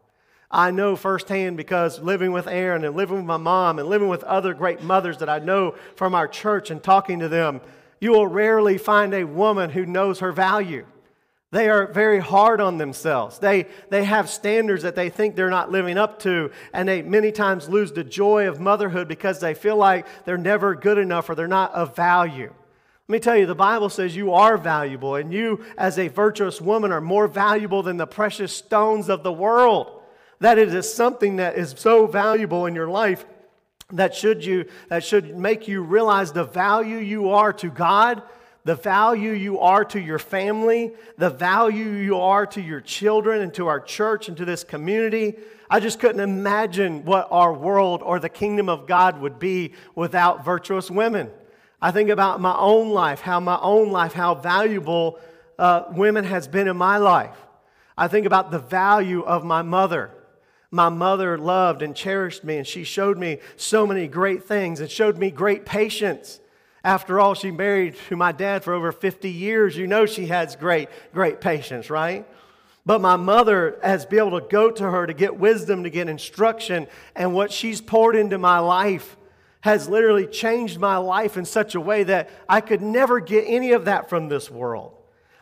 I 0.49 0.71
know 0.71 0.95
firsthand 0.95 1.57
because 1.57 1.99
living 1.99 2.31
with 2.31 2.47
Erin 2.47 2.85
and 2.85 2.95
living 2.95 3.17
with 3.17 3.25
my 3.25 3.35
mom 3.35 3.79
and 3.79 3.89
living 3.89 4.07
with 4.07 4.23
other 4.23 4.53
great 4.53 4.81
mothers 4.81 5.17
that 5.17 5.27
I 5.27 5.39
know 5.39 5.75
from 5.97 6.15
our 6.15 6.27
church 6.27 6.71
and 6.71 6.81
talking 6.81 7.19
to 7.19 7.27
them, 7.27 7.59
you 7.99 8.11
will 8.11 8.27
rarely 8.27 8.77
find 8.77 9.13
a 9.13 9.25
woman 9.25 9.71
who 9.71 9.85
knows 9.85 10.19
her 10.19 10.31
value. 10.31 10.85
They 11.51 11.69
are 11.69 11.87
very 11.87 12.19
hard 12.19 12.59
on 12.59 12.77
themselves. 12.77 13.39
They, 13.39 13.67
they 13.89 14.03
have 14.03 14.29
standards 14.29 14.83
that 14.83 14.95
they 14.95 15.09
think 15.09 15.35
they're 15.35 15.49
not 15.49 15.71
living 15.71 15.97
up 15.97 16.19
to, 16.19 16.51
and 16.73 16.89
they 16.89 17.01
many 17.01 17.31
times 17.31 17.69
lose 17.69 17.93
the 17.93 18.03
joy 18.03 18.49
of 18.49 18.59
motherhood 18.59 19.07
because 19.07 19.39
they 19.39 19.53
feel 19.53 19.77
like 19.77 20.05
they're 20.25 20.37
never 20.37 20.75
good 20.75 20.97
enough 20.97 21.29
or 21.29 21.35
they're 21.35 21.47
not 21.47 21.73
of 21.73 21.95
value. 21.95 22.53
Let 23.07 23.13
me 23.13 23.19
tell 23.19 23.37
you, 23.37 23.45
the 23.45 23.55
Bible 23.55 23.87
says 23.87 24.17
you 24.17 24.33
are 24.33 24.57
valuable, 24.57 25.15
and 25.15 25.31
you, 25.31 25.63
as 25.77 25.97
a 25.97 26.09
virtuous 26.09 26.59
woman, 26.59 26.91
are 26.91 26.99
more 26.99 27.29
valuable 27.29 27.81
than 27.81 27.95
the 27.95 28.05
precious 28.05 28.51
stones 28.51 29.07
of 29.07 29.23
the 29.23 29.31
world. 29.31 30.01
That 30.41 30.57
it 30.57 30.73
is 30.73 30.93
something 30.93 31.37
that 31.37 31.57
is 31.57 31.73
so 31.77 32.07
valuable 32.07 32.65
in 32.65 32.75
your 32.75 32.89
life 32.89 33.25
that 33.93 34.13
should, 34.13 34.43
you, 34.43 34.65
that 34.89 35.05
should 35.05 35.37
make 35.37 35.69
you 35.69 35.81
realize 35.81 36.33
the 36.33 36.43
value 36.43 36.97
you 36.97 37.29
are 37.29 37.53
to 37.53 37.69
God 37.69 38.21
the 38.67 38.75
value 38.75 39.31
you 39.31 39.61
are 39.61 39.85
to 39.85 39.97
your 39.97 40.19
family, 40.19 40.91
the 41.17 41.29
value 41.29 41.85
you 41.85 42.17
are 42.17 42.45
to 42.45 42.61
your 42.61 42.81
children 42.81 43.41
and 43.41 43.53
to 43.53 43.67
our 43.67 43.79
church 43.79 44.27
and 44.27 44.35
to 44.35 44.43
this 44.43 44.65
community. 44.65 45.35
I 45.69 45.79
just 45.79 46.01
couldn't 46.01 46.19
imagine 46.19 47.05
what 47.05 47.29
our 47.31 47.53
world 47.53 48.01
or 48.03 48.19
the 48.19 48.27
kingdom 48.27 48.67
of 48.67 48.85
God 48.85 49.21
would 49.21 49.39
be 49.39 49.71
without 49.95 50.43
virtuous 50.43 50.91
women. 50.91 51.29
I 51.81 51.91
think 51.91 52.09
about 52.09 52.41
my 52.41 52.57
own 52.57 52.89
life, 52.89 53.21
how 53.21 53.39
my 53.39 53.57
own 53.61 53.89
life, 53.89 54.11
how 54.11 54.35
valuable 54.35 55.17
uh, 55.57 55.83
women 55.91 56.25
has 56.25 56.49
been 56.49 56.67
in 56.67 56.75
my 56.75 56.97
life. 56.97 57.37
I 57.97 58.09
think 58.09 58.25
about 58.25 58.51
the 58.51 58.59
value 58.59 59.21
of 59.21 59.45
my 59.45 59.61
mother. 59.61 60.11
My 60.71 60.89
mother 60.89 61.37
loved 61.37 61.81
and 61.81 61.95
cherished 61.95 62.43
me, 62.43 62.57
and 62.57 62.67
she 62.67 62.83
showed 62.83 63.17
me 63.17 63.39
so 63.55 63.87
many 63.87 64.09
great 64.09 64.43
things 64.43 64.81
and 64.81 64.91
showed 64.91 65.17
me 65.17 65.31
great 65.31 65.65
patience. 65.65 66.41
After 66.83 67.19
all, 67.19 67.33
she 67.33 67.51
married 67.51 67.95
to 68.09 68.15
my 68.15 68.31
dad 68.31 68.63
for 68.63 68.73
over 68.73 68.91
50 68.91 69.29
years. 69.29 69.75
You 69.75 69.87
know 69.87 70.05
she 70.05 70.27
has 70.27 70.55
great, 70.55 70.89
great 71.13 71.41
patience, 71.41 71.89
right? 71.89 72.25
But 72.85 73.01
my 73.01 73.17
mother 73.17 73.77
has 73.83 74.05
been 74.05 74.19
able 74.19 74.39
to 74.39 74.47
go 74.47 74.71
to 74.71 74.89
her 74.89 75.05
to 75.05 75.13
get 75.13 75.37
wisdom, 75.37 75.83
to 75.83 75.89
get 75.89 76.07
instruction, 76.07 76.87
and 77.15 77.33
what 77.33 77.51
she's 77.51 77.81
poured 77.81 78.15
into 78.15 78.37
my 78.37 78.59
life 78.59 79.17
has 79.61 79.89
literally 79.89 80.25
changed 80.25 80.79
my 80.79 80.95
life 80.95 81.35
in 81.35 81.43
such 81.43 81.75
a 81.75 81.81
way 81.81 82.03
that 82.03 82.29
I 82.47 82.61
could 82.61 82.81
never 82.81 83.19
get 83.19 83.43
any 83.45 83.73
of 83.73 83.85
that 83.85 84.09
from 84.09 84.29
this 84.29 84.49
world. 84.49 84.93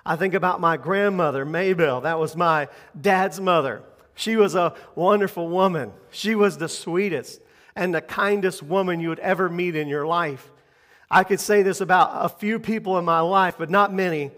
I 0.03 0.15
think 0.15 0.33
about 0.33 0.59
my 0.59 0.77
grandmother, 0.77 1.45
Maybelle. 1.45 2.01
That 2.01 2.17
was 2.17 2.35
my 2.35 2.67
dad's 2.99 3.39
mother. 3.39 3.83
She 4.15 4.35
was 4.35 4.55
a 4.55 4.73
wonderful 4.95 5.47
woman. 5.47 5.91
She 6.09 6.33
was 6.33 6.57
the 6.57 6.69
sweetest 6.69 7.41
and 7.75 7.93
the 7.93 8.01
kindest 8.01 8.63
woman 8.63 8.99
you 8.99 9.09
would 9.09 9.19
ever 9.19 9.49
meet 9.49 9.75
in 9.75 9.87
your 9.87 10.07
life. 10.07 10.51
I 11.09 11.23
could 11.23 11.39
say 11.39 11.61
this 11.61 11.81
about 11.81 12.11
a 12.13 12.29
few 12.29 12.59
people 12.59 12.97
in 12.97 13.05
my 13.05 13.19
life, 13.19 13.55
but 13.57 13.69
not 13.69 13.93
many. 13.93 14.31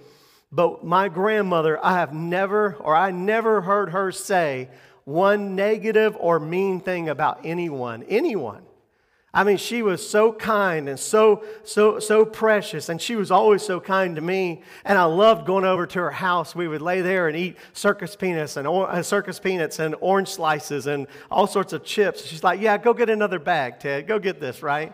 But 0.51 0.83
my 0.85 1.09
grandmother, 1.09 1.83
I 1.83 1.93
have 1.93 2.13
never, 2.13 2.75
or 2.75 2.95
I 2.95 3.11
never 3.11 3.61
heard 3.61 3.91
her 3.91 4.11
say 4.11 4.69
one 5.03 5.55
negative 5.55 6.17
or 6.19 6.39
mean 6.39 6.81
thing 6.81 7.09
about 7.09 7.39
anyone. 7.43 8.03
Anyone. 8.03 8.63
I 9.33 9.43
mean, 9.43 9.57
she 9.57 9.83
was 9.83 10.07
so 10.09 10.33
kind 10.33 10.89
and 10.89 10.99
so, 10.99 11.43
so, 11.63 11.99
so 11.99 12.25
precious, 12.25 12.89
and 12.89 12.99
she 12.99 13.15
was 13.15 13.29
always 13.29 13.61
so 13.61 13.79
kind 13.79 14.15
to 14.15 14.21
me. 14.21 14.63
And 14.83 14.97
I 14.97 15.03
loved 15.03 15.45
going 15.45 15.63
over 15.63 15.85
to 15.85 15.99
her 15.99 16.11
house. 16.11 16.55
We 16.55 16.67
would 16.67 16.81
lay 16.81 17.01
there 17.01 17.27
and 17.27 17.37
eat 17.37 17.57
circus 17.73 18.15
peanuts 18.15 18.57
and 18.57 18.67
uh, 18.67 19.03
circus 19.03 19.39
peanuts 19.39 19.79
and 19.79 19.95
orange 20.01 20.29
slices 20.29 20.87
and 20.87 21.07
all 21.29 21.45
sorts 21.45 21.71
of 21.71 21.83
chips. 21.83 22.25
She's 22.25 22.43
like, 22.43 22.61
"Yeah, 22.61 22.77
go 22.77 22.93
get 22.93 23.09
another 23.09 23.37
bag, 23.37 23.79
Ted. 23.79 24.07
Go 24.07 24.17
get 24.17 24.39
this, 24.39 24.63
right?" 24.63 24.93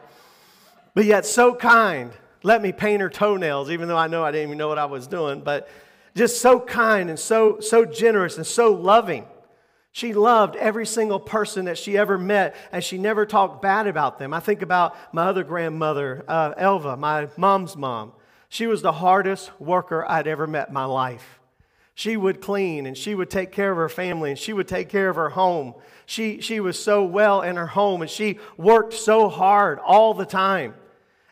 But 0.94 1.06
yet 1.06 1.26
so 1.26 1.56
kind. 1.56 2.12
Let 2.44 2.62
me 2.62 2.72
paint 2.72 3.02
her 3.02 3.10
toenails, 3.10 3.70
even 3.70 3.88
though 3.88 3.98
I 3.98 4.08
know 4.08 4.24
I 4.24 4.32
didn't 4.32 4.50
even 4.50 4.58
know 4.58 4.68
what 4.68 4.80
I 4.80 4.86
was 4.86 5.08
doing, 5.08 5.42
but 5.42 5.70
just 6.16 6.42
so 6.42 6.60
kind 6.60 7.10
and 7.10 7.18
so, 7.18 7.60
so 7.60 7.86
generous 7.86 8.38
and 8.38 8.46
so 8.46 8.74
loving. 8.74 9.26
She 9.92 10.14
loved 10.14 10.56
every 10.56 10.86
single 10.86 11.20
person 11.20 11.66
that 11.66 11.78
she 11.78 11.98
ever 11.98 12.18
met, 12.18 12.56
and 12.72 12.84
she 12.84 12.98
never 12.98 13.26
talked 13.26 13.62
bad 13.62 13.88
about 13.88 14.18
them. 14.18 14.34
I 14.34 14.40
think 14.40 14.62
about 14.62 14.96
my 15.14 15.28
other 15.28 15.44
grandmother, 15.44 16.26
uh, 16.28 16.54
Elva, 16.58 16.98
my 16.98 17.30
mom's 17.38 17.78
mom. 17.78 18.12
She 18.50 18.68
was 18.68 18.82
the 18.82 18.92
hardest 18.92 19.52
worker 19.60 20.06
I'd 20.08 20.28
ever 20.28 20.48
met 20.48 20.68
in 20.68 20.74
my 20.74 20.86
life. 20.86 21.40
She 21.96 22.18
would 22.18 22.42
clean 22.42 22.88
and 22.88 22.98
she 22.98 23.14
would 23.14 23.30
take 23.30 23.52
care 23.52 23.72
of 23.72 23.78
her 23.78 23.90
family 23.90 24.32
and 24.32 24.40
she 24.40 24.52
would 24.52 24.68
take 24.68 24.90
care 24.90 25.10
of 25.10 25.16
her 25.16 25.30
home. 25.30 25.76
She, 26.08 26.42
she 26.42 26.60
was 26.60 26.82
so 26.82 27.04
well 27.04 27.42
in 27.42 27.56
her 27.56 27.68
home 27.68 28.02
and 28.02 28.10
she 28.10 28.40
worked 28.58 28.94
so 28.94 29.30
hard 29.30 29.80
all 29.80 30.16
the 30.16 30.26
time. 30.26 30.74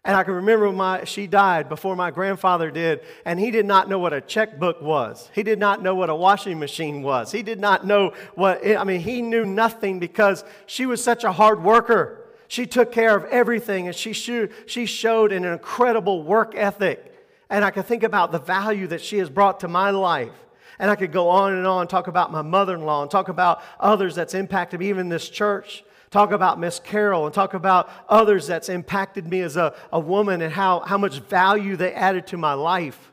And 0.04 0.18
I 0.18 0.24
can 0.24 0.34
remember 0.34 0.72
my, 0.72 1.04
she 1.04 1.28
died 1.28 1.70
before 1.70 1.96
my 1.96 2.10
grandfather 2.10 2.72
did, 2.72 3.02
and 3.24 3.40
he 3.40 3.52
did 3.52 3.68
not 3.68 3.88
know 3.88 4.00
what 4.00 4.14
a 4.14 4.22
checkbook 4.22 4.82
was. 4.82 5.30
He 5.36 5.44
did 5.44 5.60
not 5.60 5.84
know 5.84 5.94
what 5.94 6.10
a 6.10 6.16
washing 6.16 6.58
machine 6.58 7.04
was. 7.04 7.32
He 7.32 7.44
did 7.44 7.60
not 7.60 7.86
know 7.86 8.14
what, 8.34 8.66
I 8.66 8.84
mean, 8.84 9.02
he 9.02 9.22
knew 9.22 9.46
nothing 9.46 10.00
because 10.00 10.44
she 10.66 10.88
was 10.88 11.04
such 11.04 11.24
a 11.24 11.32
hard 11.32 11.64
worker. 11.64 12.26
She 12.48 12.66
took 12.66 12.92
care 12.92 13.16
of 13.16 13.26
everything, 13.26 13.86
and 13.86 13.96
she, 13.96 14.14
showed, 14.14 14.52
she 14.66 14.88
showed 14.88 15.32
an 15.32 15.46
incredible 15.46 16.24
work 16.24 16.56
ethic. 16.56 17.08
And 17.52 17.64
I 17.64 17.70
can 17.70 17.84
think 17.84 18.02
about 18.02 18.32
the 18.32 18.40
value 18.40 18.88
that 18.88 19.02
she 19.02 19.20
has 19.20 19.30
brought 19.30 19.60
to 19.60 19.68
my 19.68 19.92
life. 19.92 20.34
And 20.80 20.90
I 20.90 20.96
could 20.96 21.12
go 21.12 21.30
on 21.30 21.54
and 21.54 21.68
on, 21.68 21.88
talk 21.88 22.08
about 22.08 22.32
my 22.32 22.42
mother 22.42 22.74
in 22.74 22.82
law, 22.82 23.04
and 23.04 23.12
talk 23.12 23.30
about 23.30 23.62
others 23.80 24.16
that's 24.16 24.34
impacted 24.34 24.80
me, 24.80 24.90
even 24.90 25.10
this 25.10 25.30
church 25.30 25.84
talk 26.12 26.32
about 26.32 26.60
Miss 26.60 26.80
Carol 26.80 27.26
and 27.26 27.34
talk 27.34 27.54
about 27.54 27.90
others 28.08 28.46
that's 28.46 28.70
impacted 28.70 29.28
me 29.28 29.40
as 29.40 29.56
a, 29.56 29.74
a 29.92 30.00
woman 30.00 30.42
and 30.42 30.54
how, 30.54 30.82
how 30.82 30.98
much 30.98 31.20
value 31.20 31.78
they 31.78 31.94
added 31.94 32.28
to 32.28 32.38
my 32.38 32.54
life. 32.54 33.12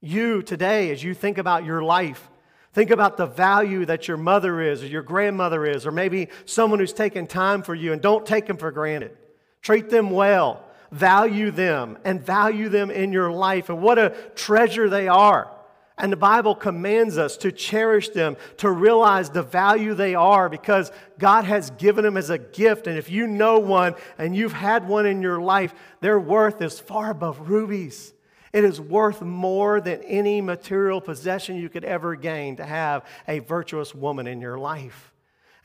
You 0.00 0.42
today, 0.42 0.90
as 0.92 1.02
you 1.02 1.12
think 1.12 1.36
about 1.36 1.64
your 1.64 1.82
life, 1.82 2.30
think 2.72 2.90
about 2.90 3.16
the 3.16 3.26
value 3.26 3.84
that 3.86 4.06
your 4.06 4.16
mother 4.16 4.60
is 4.60 4.84
or 4.84 4.86
your 4.86 5.02
grandmother 5.02 5.66
is, 5.66 5.84
or 5.84 5.90
maybe 5.90 6.28
someone 6.44 6.78
who's 6.78 6.92
taken 6.92 7.26
time 7.26 7.62
for 7.64 7.74
you 7.74 7.92
and 7.92 8.00
don't 8.00 8.24
take 8.24 8.46
them 8.46 8.56
for 8.56 8.70
granted. 8.70 9.16
Treat 9.60 9.90
them 9.90 10.10
well, 10.10 10.64
value 10.92 11.50
them, 11.50 11.98
and 12.04 12.22
value 12.22 12.68
them 12.68 12.92
in 12.92 13.12
your 13.12 13.32
life. 13.32 13.68
And 13.68 13.82
what 13.82 13.98
a 13.98 14.10
treasure 14.36 14.88
they 14.88 15.08
are. 15.08 15.50
And 15.98 16.12
the 16.12 16.16
Bible 16.16 16.54
commands 16.54 17.18
us 17.18 17.36
to 17.38 17.50
cherish 17.50 18.10
them, 18.10 18.36
to 18.58 18.70
realize 18.70 19.30
the 19.30 19.42
value 19.42 19.94
they 19.94 20.14
are 20.14 20.48
because 20.48 20.92
God 21.18 21.44
has 21.44 21.70
given 21.70 22.04
them 22.04 22.16
as 22.16 22.30
a 22.30 22.38
gift. 22.38 22.86
And 22.86 22.96
if 22.96 23.10
you 23.10 23.26
know 23.26 23.58
one 23.58 23.94
and 24.16 24.34
you've 24.36 24.52
had 24.52 24.86
one 24.86 25.06
in 25.06 25.22
your 25.22 25.40
life, 25.40 25.74
their 26.00 26.20
worth 26.20 26.62
is 26.62 26.78
far 26.78 27.10
above 27.10 27.50
rubies. 27.50 28.14
It 28.52 28.64
is 28.64 28.80
worth 28.80 29.20
more 29.20 29.80
than 29.80 30.02
any 30.04 30.40
material 30.40 31.00
possession 31.00 31.56
you 31.56 31.68
could 31.68 31.84
ever 31.84 32.14
gain 32.14 32.56
to 32.56 32.64
have 32.64 33.04
a 33.26 33.40
virtuous 33.40 33.94
woman 33.94 34.26
in 34.26 34.40
your 34.40 34.58
life. 34.58 35.12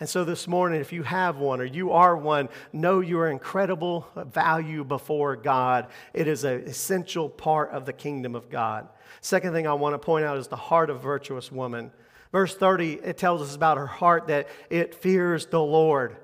And 0.04 0.10
so 0.10 0.26
this 0.26 0.50
morning, 0.50 0.82
if 0.82 0.92
you 0.92 1.04
have 1.04 1.38
one 1.38 1.62
or 1.62 1.64
you 1.64 1.94
are 1.94 2.18
one, 2.18 2.50
know 2.74 3.00
your 3.00 3.30
incredible 3.30 4.06
value 4.18 4.84
before 4.84 5.38
God. 5.38 5.88
It 6.14 6.28
is 6.28 6.44
an 6.44 6.60
essential 6.68 7.30
part 7.30 7.72
of 7.72 7.86
the 7.86 7.94
kingdom 7.94 8.36
of 8.36 8.50
God. 8.50 8.90
Second 9.22 9.54
thing 9.54 9.66
I 9.66 9.72
want 9.76 9.94
to 9.94 9.98
point 9.98 10.26
out 10.26 10.38
is 10.38 10.50
the 10.50 10.58
heart 10.58 10.90
of 10.90 11.02
virtuous 11.02 11.54
woman. 11.54 11.90
Verse 12.34 12.54
30, 12.54 12.96
it 12.96 13.18
tells 13.18 13.42
us 13.42 13.56
about 13.56 13.78
her 13.78 13.88
heart 13.88 14.28
that 14.28 14.50
it 14.70 14.94
fears 14.94 15.46
the 15.46 15.62
Lord. 15.62 16.18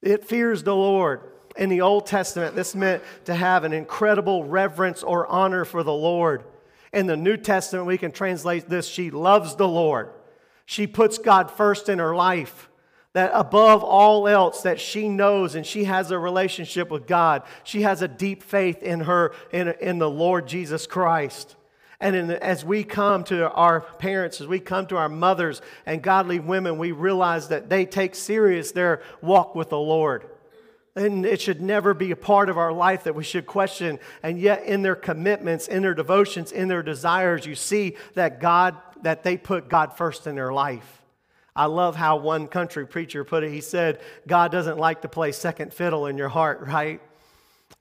It 0.00 0.24
fears 0.24 0.62
the 0.62 0.76
Lord. 0.76 1.22
In 1.56 1.70
the 1.70 1.80
Old 1.80 2.06
Testament, 2.06 2.54
this 2.54 2.76
meant 2.76 3.02
to 3.24 3.34
have 3.34 3.64
an 3.64 3.72
incredible 3.72 4.44
reverence 4.44 5.02
or 5.02 5.26
honor 5.26 5.64
for 5.64 5.82
the 5.82 5.92
Lord. 5.92 6.44
In 6.92 7.08
the 7.08 7.16
New 7.16 7.36
Testament, 7.36 7.86
we 7.86 7.98
can 7.98 8.12
translate 8.12 8.68
this 8.68 8.86
she 8.86 9.10
loves 9.10 9.56
the 9.56 9.66
Lord. 9.66 10.10
She 10.66 10.86
puts 10.86 11.18
God 11.18 11.50
first 11.50 11.88
in 11.88 11.98
her 11.98 12.14
life. 12.14 12.67
That 13.18 13.32
above 13.34 13.82
all 13.82 14.28
else, 14.28 14.62
that 14.62 14.78
she 14.78 15.08
knows 15.08 15.56
and 15.56 15.66
she 15.66 15.82
has 15.82 16.12
a 16.12 16.18
relationship 16.20 16.88
with 16.88 17.08
God. 17.08 17.42
She 17.64 17.82
has 17.82 18.00
a 18.00 18.06
deep 18.06 18.44
faith 18.44 18.80
in 18.80 19.00
her, 19.00 19.32
in, 19.50 19.74
in 19.80 19.98
the 19.98 20.08
Lord 20.08 20.46
Jesus 20.46 20.86
Christ. 20.86 21.56
And 21.98 22.14
in, 22.14 22.30
as 22.30 22.64
we 22.64 22.84
come 22.84 23.24
to 23.24 23.50
our 23.50 23.80
parents, 23.80 24.40
as 24.40 24.46
we 24.46 24.60
come 24.60 24.86
to 24.86 24.96
our 24.96 25.08
mothers 25.08 25.60
and 25.84 26.00
godly 26.00 26.38
women, 26.38 26.78
we 26.78 26.92
realize 26.92 27.48
that 27.48 27.68
they 27.68 27.86
take 27.86 28.14
serious 28.14 28.70
their 28.70 29.02
walk 29.20 29.56
with 29.56 29.70
the 29.70 29.80
Lord. 29.80 30.24
And 30.94 31.26
it 31.26 31.40
should 31.40 31.60
never 31.60 31.94
be 31.94 32.12
a 32.12 32.16
part 32.16 32.48
of 32.48 32.56
our 32.56 32.72
life 32.72 33.02
that 33.02 33.16
we 33.16 33.24
should 33.24 33.46
question. 33.46 33.98
And 34.22 34.38
yet, 34.38 34.62
in 34.62 34.82
their 34.82 34.94
commitments, 34.94 35.66
in 35.66 35.82
their 35.82 35.92
devotions, 35.92 36.52
in 36.52 36.68
their 36.68 36.84
desires, 36.84 37.46
you 37.46 37.56
see 37.56 37.96
that 38.14 38.40
God, 38.40 38.76
that 39.02 39.24
they 39.24 39.36
put 39.36 39.68
God 39.68 39.96
first 39.96 40.28
in 40.28 40.36
their 40.36 40.52
life. 40.52 40.98
I 41.58 41.64
love 41.64 41.96
how 41.96 42.18
one 42.18 42.46
country 42.46 42.86
preacher 42.86 43.24
put 43.24 43.42
it. 43.42 43.50
He 43.50 43.60
said, 43.60 43.98
God 44.28 44.52
doesn't 44.52 44.78
like 44.78 45.02
to 45.02 45.08
play 45.08 45.32
second 45.32 45.74
fiddle 45.74 46.06
in 46.06 46.16
your 46.16 46.28
heart, 46.28 46.60
right? 46.60 47.02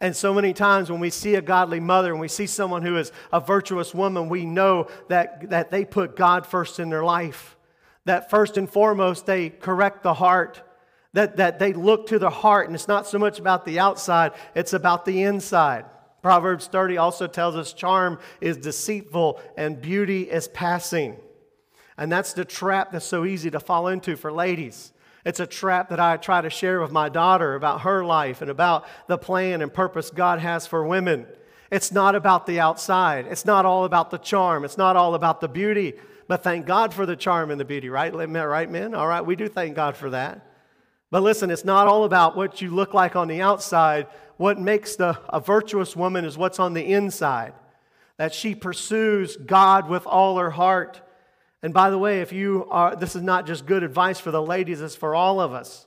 And 0.02 0.16
so 0.16 0.34
many 0.34 0.52
times 0.52 0.90
when 0.90 1.00
we 1.00 1.12
see 1.12 1.36
a 1.36 1.44
godly 1.44 1.80
mother 1.80 2.12
and 2.12 2.20
we 2.20 2.28
see 2.28 2.48
someone 2.48 2.82
who 2.82 2.98
is 2.98 3.12
a 3.32 3.40
virtuous 3.40 3.94
woman, 3.94 4.30
we 4.30 4.48
know 4.48 4.88
that, 5.10 5.52
that 5.52 5.70
they 5.70 5.86
put 5.86 6.16
God 6.16 6.48
first 6.48 6.80
in 6.80 6.90
their 6.90 7.04
life. 7.04 7.56
That 8.06 8.32
first 8.32 8.58
and 8.58 8.68
foremost, 8.68 9.28
they 9.28 9.52
correct 9.52 10.02
the 10.02 10.16
heart. 10.16 10.64
That, 11.14 11.38
that 11.38 11.60
they 11.60 11.74
look 11.74 12.08
to 12.08 12.18
the 12.18 12.32
heart, 12.32 12.66
and 12.66 12.74
it's 12.74 12.88
not 12.88 13.06
so 13.06 13.20
much 13.20 13.38
about 13.38 13.64
the 13.64 13.80
outside, 13.80 14.32
it's 14.56 14.74
about 14.74 15.06
the 15.06 15.22
inside. 15.22 15.86
Proverbs 16.24 16.66
30 16.66 16.98
also 16.98 17.28
tells 17.28 17.56
us 17.56 17.74
charm 17.74 18.18
is 18.42 18.58
deceitful 18.58 19.40
and 19.56 19.80
beauty 19.80 20.24
is 20.24 20.48
passing. 20.48 21.18
And 21.98 22.12
that's 22.12 22.34
the 22.34 22.46
trap 22.46 22.92
that's 22.92 23.06
so 23.06 23.26
easy 23.26 23.50
to 23.52 23.60
fall 23.60 23.88
into 23.88 24.16
for 24.16 24.32
ladies. 24.32 24.92
It's 25.26 25.40
a 25.40 25.48
trap 25.48 25.90
that 25.90 26.00
I 26.00 26.18
try 26.18 26.42
to 26.42 26.50
share 26.50 26.80
with 26.80 26.92
my 26.92 27.10
daughter 27.10 27.56
about 27.56 27.82
her 27.82 28.06
life 28.06 28.42
and 28.42 28.50
about 28.50 28.86
the 29.08 29.18
plan 29.18 29.62
and 29.62 29.74
purpose 29.74 30.10
God 30.10 30.40
has 30.40 30.68
for 30.68 30.86
women. 30.86 31.26
It's 31.70 31.92
not 31.92 32.16
about 32.16 32.46
the 32.46 32.60
outside. 32.60 33.28
It's 33.28 33.44
not 33.44 33.66
all 33.66 33.84
about 33.84 34.10
the 34.10 34.20
charm. 34.20 34.64
It's 34.64 34.78
not 34.78 34.96
all 34.96 35.16
about 35.16 35.42
the 35.42 35.50
beauty. 35.50 35.96
But 36.28 36.44
thank 36.44 36.66
God 36.66 36.94
for 36.94 37.06
the 37.06 37.16
charm 37.16 37.52
and 37.52 37.60
the 37.60 37.66
beauty, 37.66 37.90
right? 37.90 38.14
Right, 38.14 38.70
men? 38.70 38.94
All 38.94 39.08
right, 39.08 39.26
we 39.26 39.36
do 39.36 39.48
thank 39.48 39.76
God 39.76 39.98
for 39.98 40.10
that. 40.12 40.46
But 41.10 41.24
listen, 41.24 41.50
it's 41.50 41.66
not 41.66 41.88
all 41.88 42.04
about 42.04 42.36
what 42.36 42.62
you 42.62 42.70
look 42.70 42.94
like 42.94 43.16
on 43.16 43.28
the 43.28 43.42
outside. 43.42 44.08
What 44.38 44.60
makes 44.60 44.96
the, 44.96 45.18
a 45.30 45.40
virtuous 45.40 45.96
woman 45.96 46.26
is 46.26 46.38
what's 46.38 46.60
on 46.60 46.74
the 46.74 46.86
inside. 46.86 47.54
That 48.18 48.34
she 48.34 48.56
pursues 48.56 49.38
God 49.38 49.90
with 49.90 50.06
all 50.06 50.38
her 50.38 50.52
heart 50.52 51.02
and 51.64 51.74
by 51.74 51.90
the 51.90 51.98
way, 51.98 52.22
if 52.22 52.32
you 52.32 52.68
are, 52.70 52.96
this 52.96 53.16
is 53.16 53.24
not 53.24 53.48
just 53.48 53.66
good 53.66 53.84
advice 53.84 54.20
for 54.20 54.32
the 54.32 54.42
ladies, 54.42 54.82
it's 54.82 54.96
for 54.96 55.16
all 55.16 55.40
of 55.40 55.54
us. 55.54 55.86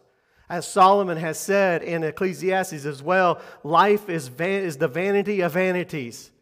As 0.48 0.66
Solomon 0.66 1.16
has 1.16 1.38
said 1.38 1.84
in 1.84 2.02
Ecclesiastes 2.02 2.84
as 2.84 3.02
well, 3.02 3.40
life 3.62 4.08
is, 4.08 4.26
van, 4.26 4.64
is 4.64 4.78
the 4.78 4.88
vanity 4.88 5.42
of 5.42 5.52
vanities. 5.52 6.32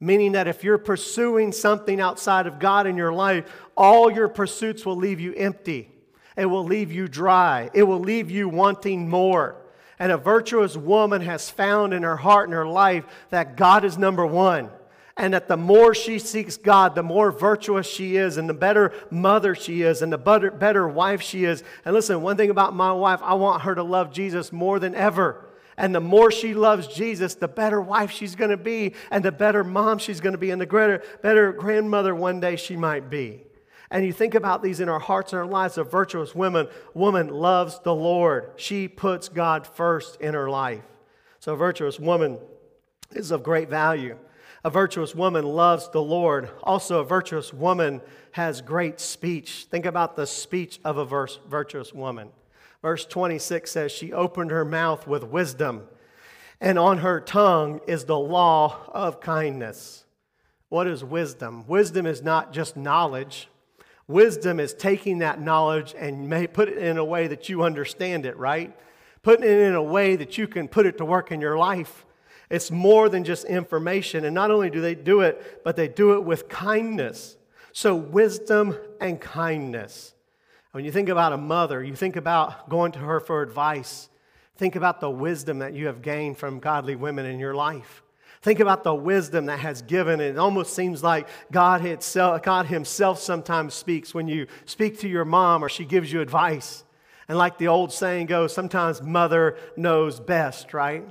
Meaning 0.00 0.32
that 0.32 0.48
if 0.48 0.64
you're 0.64 0.78
pursuing 0.78 1.52
something 1.52 2.00
outside 2.00 2.46
of 2.46 2.58
God 2.58 2.86
in 2.86 2.96
your 2.96 3.12
life, 3.12 3.44
all 3.76 4.10
your 4.10 4.28
pursuits 4.28 4.86
will 4.86 4.96
leave 4.96 5.20
you 5.20 5.34
empty. 5.34 5.90
It 6.36 6.46
will 6.46 6.64
leave 6.64 6.90
you 6.90 7.08
dry. 7.08 7.68
It 7.74 7.82
will 7.82 7.98
leave 7.98 8.30
you 8.30 8.48
wanting 8.48 9.10
more. 9.10 9.56
And 9.98 10.12
a 10.12 10.16
virtuous 10.16 10.76
woman 10.76 11.20
has 11.22 11.50
found 11.50 11.92
in 11.92 12.04
her 12.04 12.16
heart 12.16 12.48
and 12.48 12.54
her 12.54 12.66
life 12.66 13.04
that 13.30 13.56
God 13.56 13.84
is 13.84 13.98
number 13.98 14.24
one 14.24 14.70
and 15.18 15.34
that 15.34 15.48
the 15.48 15.56
more 15.56 15.94
she 15.94 16.20
seeks 16.20 16.56
God, 16.56 16.94
the 16.94 17.02
more 17.02 17.32
virtuous 17.32 17.88
she 17.88 18.16
is, 18.16 18.36
and 18.36 18.48
the 18.48 18.54
better 18.54 18.92
mother 19.10 19.56
she 19.56 19.82
is, 19.82 20.00
and 20.00 20.12
the 20.12 20.18
better, 20.18 20.52
better 20.52 20.88
wife 20.88 21.20
she 21.20 21.44
is. 21.44 21.64
And 21.84 21.92
listen, 21.92 22.22
one 22.22 22.36
thing 22.36 22.50
about 22.50 22.74
my 22.74 22.92
wife, 22.92 23.20
I 23.22 23.34
want 23.34 23.62
her 23.62 23.74
to 23.74 23.82
love 23.82 24.12
Jesus 24.12 24.52
more 24.52 24.78
than 24.78 24.94
ever. 24.94 25.44
And 25.76 25.92
the 25.92 26.00
more 26.00 26.30
she 26.30 26.54
loves 26.54 26.86
Jesus, 26.86 27.34
the 27.34 27.48
better 27.48 27.80
wife 27.80 28.12
she's 28.12 28.36
going 28.36 28.52
to 28.52 28.56
be, 28.56 28.94
and 29.10 29.24
the 29.24 29.32
better 29.32 29.64
mom 29.64 29.98
she's 29.98 30.20
going 30.20 30.32
to 30.32 30.38
be, 30.38 30.52
and 30.52 30.60
the 30.60 30.66
greater, 30.66 31.02
better 31.20 31.52
grandmother 31.52 32.14
one 32.14 32.38
day 32.38 32.54
she 32.54 32.76
might 32.76 33.10
be. 33.10 33.42
And 33.90 34.06
you 34.06 34.12
think 34.12 34.36
about 34.36 34.62
these 34.62 34.78
in 34.78 34.88
our 34.88 35.00
hearts 35.00 35.32
and 35.32 35.40
our 35.40 35.46
lives. 35.46 35.78
A 35.78 35.84
virtuous 35.84 36.32
woman, 36.32 36.68
woman 36.94 37.28
loves 37.28 37.80
the 37.80 37.94
Lord. 37.94 38.52
She 38.54 38.86
puts 38.86 39.28
God 39.28 39.66
first 39.66 40.20
in 40.20 40.34
her 40.34 40.48
life. 40.48 40.84
So 41.40 41.54
a 41.54 41.56
virtuous 41.56 41.98
woman 41.98 42.38
is 43.10 43.32
of 43.32 43.42
great 43.42 43.68
value. 43.68 44.16
A 44.64 44.70
virtuous 44.70 45.14
woman 45.14 45.44
loves 45.44 45.88
the 45.90 46.02
Lord. 46.02 46.50
Also, 46.62 47.00
a 47.00 47.04
virtuous 47.04 47.52
woman 47.52 48.00
has 48.32 48.60
great 48.60 48.98
speech. 49.00 49.66
Think 49.70 49.86
about 49.86 50.16
the 50.16 50.26
speech 50.26 50.80
of 50.84 50.98
a 50.98 51.04
verse, 51.04 51.38
virtuous 51.48 51.92
woman. 51.92 52.30
Verse 52.82 53.04
26 53.06 53.70
says, 53.70 53.92
She 53.92 54.12
opened 54.12 54.50
her 54.50 54.64
mouth 54.64 55.06
with 55.06 55.24
wisdom, 55.24 55.82
and 56.60 56.78
on 56.78 56.98
her 56.98 57.20
tongue 57.20 57.80
is 57.86 58.04
the 58.04 58.18
law 58.18 58.90
of 58.92 59.20
kindness. 59.20 60.04
What 60.68 60.86
is 60.86 61.02
wisdom? 61.02 61.66
Wisdom 61.66 62.06
is 62.06 62.22
not 62.22 62.52
just 62.52 62.76
knowledge. 62.76 63.48
Wisdom 64.06 64.58
is 64.58 64.74
taking 64.74 65.18
that 65.18 65.40
knowledge 65.40 65.94
and 65.96 66.28
may 66.28 66.46
put 66.46 66.68
it 66.68 66.78
in 66.78 66.98
a 66.98 67.04
way 67.04 67.26
that 67.26 67.48
you 67.48 67.62
understand 67.62 68.26
it, 68.26 68.36
right? 68.36 68.76
Putting 69.22 69.44
it 69.44 69.58
in 69.58 69.74
a 69.74 69.82
way 69.82 70.16
that 70.16 70.36
you 70.38 70.46
can 70.46 70.68
put 70.68 70.86
it 70.86 70.98
to 70.98 71.04
work 71.04 71.30
in 71.30 71.40
your 71.40 71.58
life. 71.58 72.04
It's 72.50 72.70
more 72.70 73.08
than 73.08 73.24
just 73.24 73.44
information. 73.44 74.24
And 74.24 74.34
not 74.34 74.50
only 74.50 74.70
do 74.70 74.80
they 74.80 74.94
do 74.94 75.20
it, 75.20 75.62
but 75.64 75.76
they 75.76 75.88
do 75.88 76.14
it 76.14 76.24
with 76.24 76.48
kindness. 76.48 77.36
So, 77.72 77.94
wisdom 77.94 78.76
and 79.00 79.20
kindness. 79.20 80.14
When 80.72 80.84
you 80.84 80.92
think 80.92 81.08
about 81.08 81.32
a 81.32 81.36
mother, 81.36 81.82
you 81.82 81.94
think 81.94 82.16
about 82.16 82.68
going 82.68 82.92
to 82.92 82.98
her 83.00 83.20
for 83.20 83.42
advice. 83.42 84.08
Think 84.56 84.76
about 84.76 85.00
the 85.00 85.10
wisdom 85.10 85.60
that 85.60 85.74
you 85.74 85.86
have 85.86 86.02
gained 86.02 86.38
from 86.38 86.58
godly 86.58 86.96
women 86.96 87.26
in 87.26 87.38
your 87.38 87.54
life. 87.54 88.02
Think 88.40 88.60
about 88.60 88.84
the 88.84 88.94
wisdom 88.94 89.46
that 89.46 89.58
has 89.60 89.82
given. 89.82 90.20
It 90.20 90.38
almost 90.38 90.74
seems 90.74 91.02
like 91.02 91.28
God, 91.50 91.84
itself, 91.84 92.42
God 92.42 92.66
Himself 92.66 93.18
sometimes 93.18 93.74
speaks 93.74 94.14
when 94.14 94.28
you 94.28 94.46
speak 94.64 95.00
to 95.00 95.08
your 95.08 95.24
mom 95.24 95.64
or 95.64 95.68
she 95.68 95.84
gives 95.84 96.12
you 96.12 96.20
advice. 96.20 96.84
And 97.28 97.36
like 97.36 97.58
the 97.58 97.68
old 97.68 97.92
saying 97.92 98.26
goes, 98.26 98.54
sometimes 98.54 99.02
mother 99.02 99.56
knows 99.76 100.20
best, 100.20 100.72
right? 100.72 101.04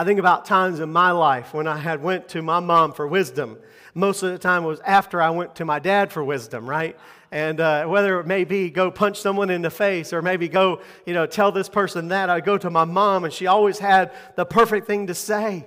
I 0.00 0.04
think 0.04 0.18
about 0.18 0.46
times 0.46 0.80
in 0.80 0.90
my 0.90 1.10
life 1.10 1.52
when 1.52 1.66
I 1.66 1.76
had 1.76 2.02
went 2.02 2.26
to 2.30 2.40
my 2.40 2.58
mom 2.58 2.94
for 2.94 3.06
wisdom. 3.06 3.58
Most 3.92 4.22
of 4.22 4.32
the 4.32 4.38
time 4.38 4.64
was 4.64 4.80
after 4.80 5.20
I 5.20 5.28
went 5.28 5.56
to 5.56 5.66
my 5.66 5.78
dad 5.78 6.10
for 6.10 6.24
wisdom, 6.24 6.66
right? 6.66 6.98
And 7.30 7.60
uh, 7.60 7.84
whether 7.84 8.18
it 8.18 8.26
may 8.26 8.44
be 8.44 8.70
go 8.70 8.90
punch 8.90 9.20
someone 9.20 9.50
in 9.50 9.60
the 9.60 9.68
face 9.68 10.14
or 10.14 10.22
maybe 10.22 10.48
go, 10.48 10.80
you 11.04 11.12
know, 11.12 11.26
tell 11.26 11.52
this 11.52 11.68
person 11.68 12.08
that, 12.08 12.30
I'd 12.30 12.46
go 12.46 12.56
to 12.56 12.70
my 12.70 12.84
mom 12.84 13.24
and 13.24 13.32
she 13.32 13.46
always 13.46 13.78
had 13.78 14.12
the 14.36 14.46
perfect 14.46 14.86
thing 14.86 15.08
to 15.08 15.14
say. 15.14 15.66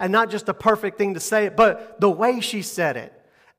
And 0.00 0.10
not 0.10 0.30
just 0.30 0.46
the 0.46 0.54
perfect 0.54 0.96
thing 0.96 1.12
to 1.12 1.20
say 1.20 1.44
it, 1.44 1.54
but 1.54 2.00
the 2.00 2.08
way 2.08 2.40
she 2.40 2.62
said 2.62 2.96
it. 2.96 3.12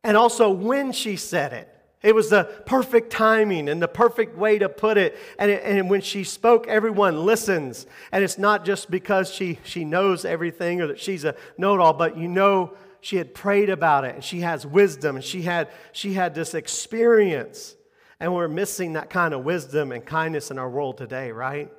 And 0.03 0.17
also 0.17 0.49
when 0.49 0.91
she 0.91 1.17
said 1.17 1.53
it. 1.53 1.69
It 2.05 2.13
was 2.13 2.29
the 2.29 2.43
perfect 2.67 3.09
timing 3.09 3.67
and 3.67 3.81
the 3.81 3.87
perfect 3.87 4.37
way 4.37 4.59
to 4.59 4.69
put 4.69 4.95
it. 4.95 5.17
And, 5.39 5.49
it, 5.49 5.63
and 5.63 5.89
when 5.89 6.01
she 6.01 6.23
spoke, 6.23 6.67
everyone 6.67 7.25
listens. 7.25 7.87
And 8.11 8.23
it's 8.23 8.37
not 8.37 8.63
just 8.63 8.91
because 8.91 9.33
she, 9.33 9.57
she 9.63 9.85
knows 9.85 10.23
everything 10.23 10.81
or 10.81 10.87
that 10.87 10.99
she's 10.99 11.25
a 11.25 11.33
know 11.57 11.73
it 11.73 11.81
all, 11.81 11.93
but 11.93 12.15
you 12.15 12.27
know 12.27 12.75
she 13.01 13.15
had 13.15 13.33
prayed 13.33 13.71
about 13.71 14.05
it 14.05 14.13
and 14.13 14.23
she 14.23 14.41
has 14.41 14.67
wisdom 14.67 15.15
and 15.15 15.25
she 15.25 15.41
had, 15.41 15.67
she 15.93 16.13
had 16.13 16.35
this 16.35 16.53
experience. 16.53 17.75
And 18.19 18.35
we're 18.35 18.49
missing 18.49 18.93
that 18.93 19.09
kind 19.09 19.33
of 19.33 19.43
wisdom 19.43 19.91
and 19.91 20.05
kindness 20.05 20.51
in 20.51 20.59
our 20.59 20.69
world 20.69 20.99
today, 20.99 21.31
right? 21.31 21.73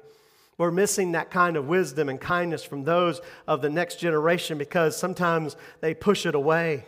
We're 0.59 0.73
missing 0.73 1.12
that 1.12 1.31
kind 1.31 1.57
of 1.57 1.69
wisdom 1.69 2.09
and 2.09 2.21
kindness 2.21 2.65
from 2.65 2.83
those 2.83 3.21
of 3.47 3.62
the 3.62 3.71
next 3.71 4.01
generation 4.01 4.59
because 4.59 4.97
sometimes 4.97 5.55
they 5.81 5.95
push 5.95 6.27
it 6.27 6.35
away. 6.35 6.85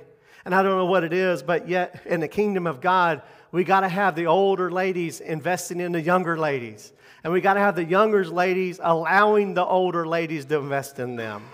And 0.49 0.55
I 0.55 0.63
don't 0.63 0.79
know 0.79 0.87
what 0.87 1.05
it 1.05 1.13
is, 1.13 1.43
but 1.43 1.69
yet 1.69 2.01
in 2.07 2.21
the 2.21 2.27
kingdom 2.27 2.67
of 2.67 2.81
God, 2.81 3.21
we 3.53 3.65
got 3.65 3.81
to 3.81 3.89
have 3.89 4.15
the 4.15 4.29
older 4.29 4.71
ladies 4.71 5.21
investing 5.21 5.79
in 5.79 5.93
the 5.93 6.01
younger 6.01 6.39
ladies. 6.39 6.95
And 7.23 7.35
we 7.35 7.43
got 7.43 7.53
to 7.53 7.61
have 7.61 7.77
the 7.77 7.85
younger 7.85 8.25
ladies 8.25 8.81
allowing 8.83 9.53
the 9.53 9.67
older 9.67 10.07
ladies 10.07 10.47
to 10.47 10.57
invest 10.57 11.01
in 11.01 11.17
them. 11.17 11.45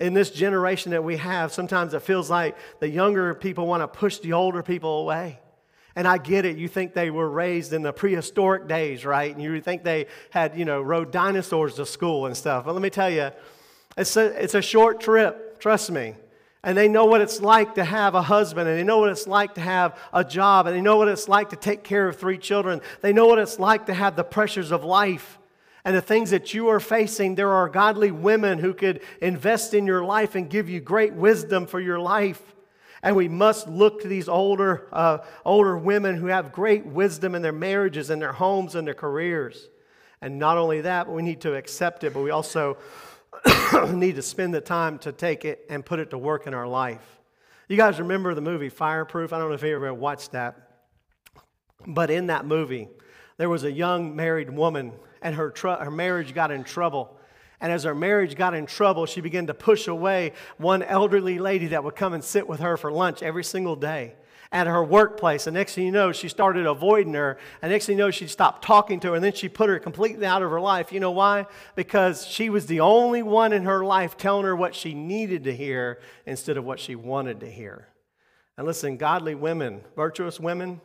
In 0.00 0.12
this 0.12 0.32
generation 0.32 0.90
that 0.90 1.04
we 1.04 1.18
have, 1.18 1.52
sometimes 1.52 1.94
it 1.94 2.02
feels 2.02 2.28
like 2.28 2.56
the 2.80 2.88
younger 2.88 3.32
people 3.32 3.68
want 3.68 3.84
to 3.84 3.86
push 3.86 4.18
the 4.18 4.32
older 4.32 4.64
people 4.64 5.02
away. 5.02 5.38
And 5.94 6.08
I 6.08 6.18
get 6.18 6.44
it. 6.44 6.56
You 6.56 6.66
think 6.66 6.94
they 6.94 7.10
were 7.10 7.30
raised 7.30 7.72
in 7.72 7.82
the 7.82 7.92
prehistoric 7.92 8.66
days, 8.66 9.04
right? 9.04 9.32
And 9.32 9.40
you 9.40 9.60
think 9.60 9.84
they 9.84 10.08
had, 10.30 10.58
you 10.58 10.64
know, 10.64 10.82
rode 10.82 11.12
dinosaurs 11.12 11.74
to 11.74 11.86
school 11.86 12.26
and 12.26 12.36
stuff. 12.36 12.64
But 12.64 12.72
let 12.72 12.82
me 12.82 12.90
tell 12.90 13.08
you, 13.08 13.30
it's 13.96 14.16
a, 14.16 14.42
it's 14.42 14.54
a 14.54 14.62
short 14.62 14.98
trip. 15.00 15.60
Trust 15.60 15.92
me 15.92 16.16
and 16.66 16.76
they 16.76 16.88
know 16.88 17.04
what 17.04 17.20
it's 17.20 17.40
like 17.40 17.76
to 17.76 17.84
have 17.84 18.16
a 18.16 18.22
husband, 18.22 18.68
and 18.68 18.76
they 18.76 18.82
know 18.82 18.98
what 18.98 19.08
it's 19.08 19.28
like 19.28 19.54
to 19.54 19.60
have 19.60 19.96
a 20.12 20.24
job, 20.24 20.66
and 20.66 20.74
they 20.74 20.80
know 20.80 20.96
what 20.96 21.06
it's 21.06 21.28
like 21.28 21.50
to 21.50 21.56
take 21.56 21.84
care 21.84 22.08
of 22.08 22.16
three 22.16 22.36
children. 22.36 22.80
They 23.02 23.12
know 23.12 23.28
what 23.28 23.38
it's 23.38 23.60
like 23.60 23.86
to 23.86 23.94
have 23.94 24.16
the 24.16 24.24
pressures 24.24 24.72
of 24.72 24.82
life 24.82 25.38
and 25.84 25.94
the 25.94 26.00
things 26.00 26.30
that 26.30 26.54
you 26.54 26.66
are 26.66 26.80
facing. 26.80 27.36
There 27.36 27.52
are 27.52 27.68
godly 27.68 28.10
women 28.10 28.58
who 28.58 28.74
could 28.74 29.00
invest 29.22 29.74
in 29.74 29.86
your 29.86 30.04
life 30.04 30.34
and 30.34 30.50
give 30.50 30.68
you 30.68 30.80
great 30.80 31.12
wisdom 31.12 31.68
for 31.68 31.78
your 31.78 32.00
life. 32.00 32.42
And 33.00 33.14
we 33.14 33.28
must 33.28 33.68
look 33.68 34.02
to 34.02 34.08
these 34.08 34.28
older, 34.28 34.88
uh, 34.92 35.18
older 35.44 35.78
women 35.78 36.16
who 36.16 36.26
have 36.26 36.50
great 36.50 36.84
wisdom 36.84 37.36
in 37.36 37.42
their 37.42 37.52
marriages 37.52 38.10
and 38.10 38.20
their 38.20 38.32
homes 38.32 38.74
and 38.74 38.84
their 38.84 38.94
careers. 38.94 39.68
And 40.20 40.40
not 40.40 40.58
only 40.58 40.80
that, 40.80 41.06
but 41.06 41.12
we 41.12 41.22
need 41.22 41.42
to 41.42 41.54
accept 41.54 42.02
it, 42.02 42.12
but 42.12 42.22
we 42.22 42.30
also 42.30 42.76
need 43.92 44.16
to 44.16 44.22
spend 44.22 44.54
the 44.54 44.60
time 44.60 44.98
to 45.00 45.12
take 45.12 45.44
it 45.44 45.66
and 45.68 45.84
put 45.84 45.98
it 45.98 46.10
to 46.10 46.18
work 46.18 46.46
in 46.46 46.54
our 46.54 46.66
life. 46.66 47.20
You 47.68 47.76
guys 47.76 47.98
remember 47.98 48.34
the 48.34 48.40
movie 48.40 48.68
Fireproof? 48.68 49.32
I 49.32 49.38
don't 49.38 49.48
know 49.48 49.54
if 49.54 49.62
you 49.62 49.74
ever 49.74 49.92
watched 49.92 50.32
that. 50.32 50.70
But 51.86 52.10
in 52.10 52.28
that 52.28 52.46
movie, 52.46 52.88
there 53.38 53.48
was 53.48 53.64
a 53.64 53.70
young 53.70 54.16
married 54.16 54.50
woman, 54.50 54.92
and 55.20 55.34
her, 55.34 55.50
tr- 55.50 55.68
her 55.68 55.90
marriage 55.90 56.34
got 56.34 56.50
in 56.50 56.64
trouble. 56.64 57.18
And 57.60 57.72
as 57.72 57.84
her 57.84 57.94
marriage 57.94 58.36
got 58.36 58.54
in 58.54 58.66
trouble, 58.66 59.06
she 59.06 59.20
began 59.20 59.46
to 59.46 59.54
push 59.54 59.88
away 59.88 60.32
one 60.58 60.82
elderly 60.82 61.38
lady 61.38 61.68
that 61.68 61.84
would 61.84 61.96
come 61.96 62.12
and 62.12 62.22
sit 62.22 62.48
with 62.48 62.60
her 62.60 62.76
for 62.76 62.92
lunch 62.92 63.22
every 63.22 63.44
single 63.44 63.76
day. 63.76 64.14
At 64.52 64.66
her 64.66 64.82
workplace. 64.82 65.46
And 65.46 65.54
next 65.54 65.74
thing 65.74 65.86
you 65.86 65.92
know, 65.92 66.12
she 66.12 66.28
started 66.28 66.66
avoiding 66.66 67.14
her. 67.14 67.38
And 67.62 67.72
next 67.72 67.86
thing 67.86 67.98
you 67.98 68.04
know, 68.04 68.10
she 68.10 68.26
stopped 68.26 68.64
talking 68.64 69.00
to 69.00 69.08
her. 69.08 69.14
And 69.14 69.24
then 69.24 69.32
she 69.32 69.48
put 69.48 69.68
her 69.68 69.78
completely 69.78 70.26
out 70.26 70.42
of 70.42 70.50
her 70.50 70.60
life. 70.60 70.92
You 70.92 71.00
know 71.00 71.10
why? 71.10 71.46
Because 71.74 72.26
she 72.26 72.50
was 72.50 72.66
the 72.66 72.80
only 72.80 73.22
one 73.22 73.52
in 73.52 73.64
her 73.64 73.84
life 73.84 74.16
telling 74.16 74.44
her 74.44 74.56
what 74.56 74.74
she 74.74 74.94
needed 74.94 75.44
to 75.44 75.54
hear 75.54 76.00
instead 76.24 76.56
of 76.56 76.64
what 76.64 76.80
she 76.80 76.94
wanted 76.94 77.40
to 77.40 77.50
hear. 77.50 77.88
And 78.56 78.66
listen, 78.66 78.96
godly 78.96 79.34
women, 79.34 79.82
virtuous 79.94 80.40
women, 80.40 80.80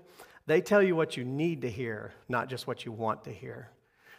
they 0.47 0.61
tell 0.61 0.81
you 0.81 0.95
what 0.95 1.15
you 1.15 1.23
need 1.23 1.61
to 1.61 1.69
hear, 1.69 2.13
not 2.27 2.49
just 2.49 2.67
what 2.67 2.85
you 2.85 2.91
want 2.91 3.23
to 3.25 3.31
hear. 3.31 3.69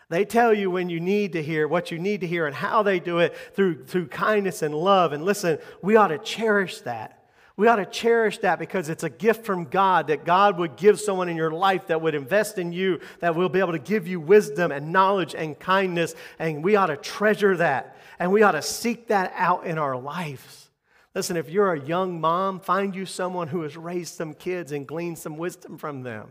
They 0.08 0.24
tell 0.24 0.52
you 0.52 0.70
when 0.70 0.90
you 0.90 1.00
need 1.00 1.32
to 1.32 1.42
hear, 1.42 1.66
what 1.66 1.90
you 1.90 1.98
need 1.98 2.20
to 2.20 2.26
hear, 2.26 2.46
and 2.46 2.54
how 2.54 2.82
they 2.82 3.00
do 3.00 3.18
it 3.18 3.34
through, 3.54 3.84
through 3.84 4.08
kindness 4.08 4.62
and 4.62 4.74
love. 4.74 5.12
And 5.12 5.24
listen, 5.24 5.58
we 5.80 5.96
ought 5.96 6.08
to 6.08 6.18
cherish 6.18 6.80
that. 6.82 7.21
We 7.56 7.68
ought 7.68 7.76
to 7.76 7.86
cherish 7.86 8.38
that 8.38 8.58
because 8.58 8.88
it's 8.88 9.04
a 9.04 9.10
gift 9.10 9.44
from 9.44 9.64
God 9.66 10.06
that 10.06 10.24
God 10.24 10.58
would 10.58 10.76
give 10.76 10.98
someone 10.98 11.28
in 11.28 11.36
your 11.36 11.50
life 11.50 11.88
that 11.88 12.00
would 12.00 12.14
invest 12.14 12.58
in 12.58 12.72
you, 12.72 13.00
that 13.20 13.34
will 13.34 13.50
be 13.50 13.60
able 13.60 13.72
to 13.72 13.78
give 13.78 14.06
you 14.06 14.20
wisdom 14.20 14.72
and 14.72 14.90
knowledge 14.90 15.34
and 15.34 15.58
kindness. 15.58 16.14
And 16.38 16.64
we 16.64 16.76
ought 16.76 16.86
to 16.86 16.96
treasure 16.96 17.56
that. 17.58 17.96
And 18.18 18.32
we 18.32 18.42
ought 18.42 18.52
to 18.52 18.62
seek 18.62 19.08
that 19.08 19.32
out 19.36 19.66
in 19.66 19.78
our 19.78 19.96
lives. 19.96 20.70
Listen, 21.14 21.36
if 21.36 21.50
you're 21.50 21.74
a 21.74 21.80
young 21.80 22.20
mom, 22.20 22.58
find 22.58 22.94
you 22.94 23.04
someone 23.04 23.48
who 23.48 23.62
has 23.62 23.76
raised 23.76 24.14
some 24.14 24.32
kids 24.32 24.72
and 24.72 24.86
gleaned 24.86 25.18
some 25.18 25.36
wisdom 25.36 25.76
from 25.76 26.02
them. 26.02 26.30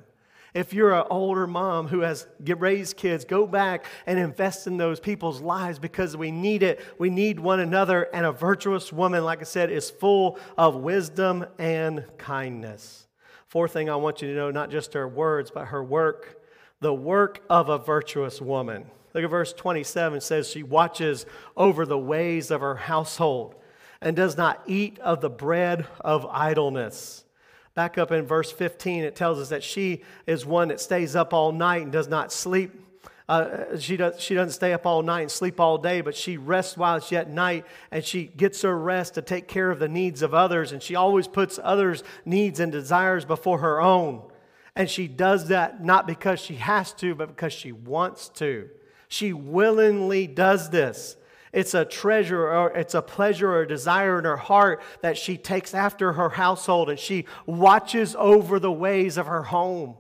If 0.54 0.74
you're 0.74 0.94
an 0.94 1.06
older 1.10 1.48
mom 1.48 1.88
who 1.88 2.02
has 2.02 2.28
raised 2.46 2.98
kids, 2.98 3.24
go 3.24 3.48
back 3.48 3.86
and 4.06 4.20
invest 4.20 4.68
in 4.68 4.76
those 4.76 5.00
people's 5.00 5.40
lives 5.40 5.80
because 5.80 6.18
we 6.18 6.30
need 6.30 6.62
it. 6.62 6.82
We 6.98 7.10
need 7.10 7.40
one 7.40 7.62
another. 7.62 8.04
And 8.14 8.26
a 8.26 8.34
virtuous 8.34 8.92
woman, 8.92 9.24
like 9.24 9.40
I 9.40 9.46
said, 9.46 9.72
is 9.72 9.90
full 9.90 10.38
of 10.58 10.76
wisdom 10.76 11.46
and 11.58 12.06
kindness. 12.18 13.08
Fourth 13.48 13.72
thing 13.72 13.90
I 13.90 13.96
want 13.96 14.22
you 14.22 14.28
to 14.30 14.36
know 14.36 14.52
not 14.52 14.72
just 14.72 14.94
her 14.94 15.08
words, 15.08 15.52
but 15.52 15.66
her 15.68 15.84
work. 15.84 16.42
The 16.82 16.94
work 16.94 17.44
of 17.50 17.70
a 17.70 17.78
virtuous 17.78 18.42
woman. 18.42 18.86
Look 19.14 19.24
at 19.24 19.30
verse 19.30 19.54
27 19.54 20.18
it 20.18 20.24
says, 20.24 20.50
She 20.50 20.64
watches 20.64 21.26
over 21.56 21.86
the 21.86 21.98
ways 21.98 22.52
of 22.52 22.62
her 22.62 22.76
household 22.76 23.56
and 24.02 24.16
does 24.16 24.36
not 24.36 24.64
eat 24.66 25.00
of 25.00 25.22
the 25.22 25.30
bread 25.30 25.86
of 26.02 26.26
idleness. 26.26 27.24
Back 27.74 27.98
up 27.98 28.12
in 28.12 28.26
verse 28.26 28.52
15, 28.52 29.04
it 29.04 29.16
tells 29.16 29.40
us 29.40 29.50
that 29.50 29.64
she 29.64 30.04
is 30.28 30.46
one 30.46 30.68
that 30.68 30.82
stays 30.82 31.16
up 31.16 31.34
all 31.34 31.52
night 31.52 31.84
and 31.84 31.92
does 31.92 32.08
not 32.08 32.32
sleep. 32.34 32.74
Uh, 33.30 33.78
she, 33.78 33.96
does, 33.96 34.20
she 34.20 34.36
doesn't 34.36 34.52
stay 34.52 34.74
up 34.74 34.86
all 34.86 35.02
night 35.02 35.22
and 35.22 35.32
sleep 35.32 35.58
all 35.58 35.78
day, 35.78 36.02
but 36.02 36.14
she 36.14 36.36
rests 36.36 36.76
while 36.76 36.98
it's 36.98 37.14
yet 37.14 37.30
night 37.30 37.66
and 37.90 38.04
she 38.04 38.26
gets 38.26 38.62
her 38.62 38.78
rest 38.78 39.14
to 39.14 39.22
take 39.22 39.48
care 39.48 39.72
of 39.72 39.80
the 39.80 39.88
needs 39.88 40.22
of 40.22 40.34
others. 40.34 40.74
And 40.74 40.84
she 40.84 40.96
always 40.96 41.30
puts 41.30 41.58
others' 41.64 42.04
needs 42.26 42.60
and 42.60 42.74
desires 42.74 43.24
before 43.24 43.60
her 43.60 43.80
own. 43.80 44.22
And 44.76 44.90
she 44.90 45.08
does 45.08 45.48
that 45.48 45.82
not 45.82 46.06
because 46.08 46.42
she 46.42 46.56
has 46.56 46.92
to, 46.96 47.16
but 47.16 47.30
because 47.30 47.54
she 47.54 47.72
wants 47.72 48.28
to. 48.30 48.70
She 49.08 49.32
willingly 49.32 50.28
does 50.28 50.70
this. 50.70 51.16
It's 51.54 51.74
a 51.74 51.84
treasure 51.84 52.48
or 52.48 52.72
it's 52.72 52.94
a 52.94 53.02
pleasure 53.02 53.52
or 53.52 53.62
a 53.62 53.68
desire 53.68 54.20
in 54.20 54.26
her 54.26 54.38
heart 54.38 54.82
that 55.02 55.18
she 55.18 55.38
takes 55.38 55.74
after 55.74 56.14
her 56.14 56.30
household 56.30 56.90
and 56.90 56.98
she 56.98 57.26
watches 57.46 58.16
over 58.18 58.60
the 58.60 58.72
ways 58.72 59.18
of 59.18 59.28
her 59.28 59.44
home. 59.44 59.96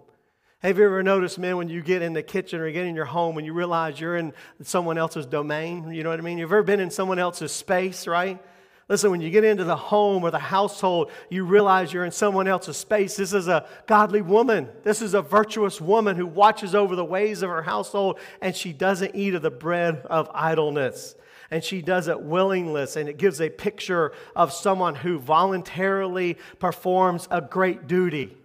Have 0.59 0.77
you 0.77 0.85
ever 0.85 1.01
noticed, 1.01 1.39
men, 1.39 1.57
when 1.57 1.69
you 1.69 1.81
get 1.81 2.03
in 2.03 2.13
the 2.13 2.21
kitchen 2.21 2.59
or 2.59 2.67
you 2.67 2.73
get 2.73 2.85
in 2.85 2.95
your 2.95 3.05
home 3.05 3.37
and 3.37 3.47
you 3.47 3.53
realize 3.53 3.99
you're 3.99 4.15
in 4.15 4.31
someone 4.61 4.97
else's 4.97 5.25
domain? 5.25 5.91
You 5.91 6.03
know 6.03 6.11
what 6.11 6.19
I 6.19 6.21
mean? 6.21 6.37
You've 6.37 6.51
ever 6.51 6.61
been 6.61 6.79
in 6.79 6.91
someone 6.91 7.17
else's 7.17 7.51
space, 7.51 8.05
right? 8.05 8.39
Listen, 8.87 9.09
when 9.09 9.21
you 9.21 9.29
get 9.31 9.43
into 9.43 9.63
the 9.63 9.75
home 9.75 10.23
or 10.23 10.31
the 10.31 10.37
household, 10.37 11.11
you 11.29 11.45
realize 11.45 11.91
you're 11.91 12.05
in 12.05 12.11
someone 12.11 12.47
else's 12.47 12.77
space. 12.77 13.15
This 13.15 13.33
is 13.33 13.47
a 13.47 13.65
godly 13.87 14.21
woman. 14.21 14.69
This 14.83 15.01
is 15.01 15.15
a 15.15 15.21
virtuous 15.21 15.81
woman 15.81 16.15
who 16.15 16.27
watches 16.27 16.75
over 16.75 16.95
the 16.95 17.05
ways 17.05 17.41
of 17.41 17.49
her 17.49 17.63
household 17.63 18.19
and 18.41 18.55
she 18.55 18.71
doesn't 18.71 19.15
eat 19.15 19.33
of 19.33 19.41
the 19.41 19.49
bread 19.49 20.05
of 20.05 20.29
idleness 20.33 21.15
and 21.51 21.63
she 21.63 21.81
does 21.81 22.07
it 22.07 22.21
willingly. 22.21 22.87
And 22.95 23.09
it 23.09 23.17
gives 23.17 23.41
a 23.41 23.49
picture 23.49 24.13
of 24.35 24.53
someone 24.53 24.95
who 24.95 25.19
voluntarily 25.19 26.37
performs 26.59 27.27
a 27.29 27.41
great 27.41 27.87
duty. 27.87 28.37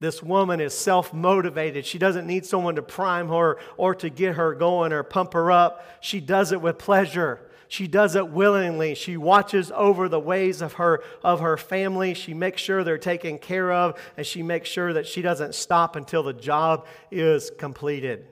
This 0.00 0.22
woman 0.22 0.60
is 0.60 0.76
self 0.76 1.14
motivated. 1.14 1.86
She 1.86 1.98
doesn't 1.98 2.26
need 2.26 2.44
someone 2.44 2.74
to 2.74 2.82
prime 2.82 3.28
her 3.28 3.58
or 3.76 3.94
to 3.94 4.10
get 4.10 4.34
her 4.34 4.54
going 4.54 4.92
or 4.92 5.02
pump 5.04 5.32
her 5.32 5.50
up. 5.50 5.86
She 6.00 6.20
does 6.20 6.52
it 6.52 6.60
with 6.60 6.76
pleasure. 6.76 7.40
She 7.68 7.86
does 7.86 8.14
it 8.14 8.28
willingly. 8.28 8.94
She 8.94 9.16
watches 9.16 9.72
over 9.74 10.08
the 10.08 10.20
ways 10.20 10.60
of 10.60 10.74
her, 10.74 11.02
of 11.22 11.40
her 11.40 11.56
family. 11.56 12.12
She 12.14 12.34
makes 12.34 12.60
sure 12.60 12.84
they're 12.84 12.98
taken 12.98 13.38
care 13.38 13.72
of, 13.72 13.98
and 14.16 14.26
she 14.26 14.42
makes 14.42 14.68
sure 14.68 14.92
that 14.92 15.06
she 15.06 15.22
doesn't 15.22 15.54
stop 15.54 15.96
until 15.96 16.22
the 16.22 16.34
job 16.34 16.86
is 17.10 17.50
completed. 17.56 18.26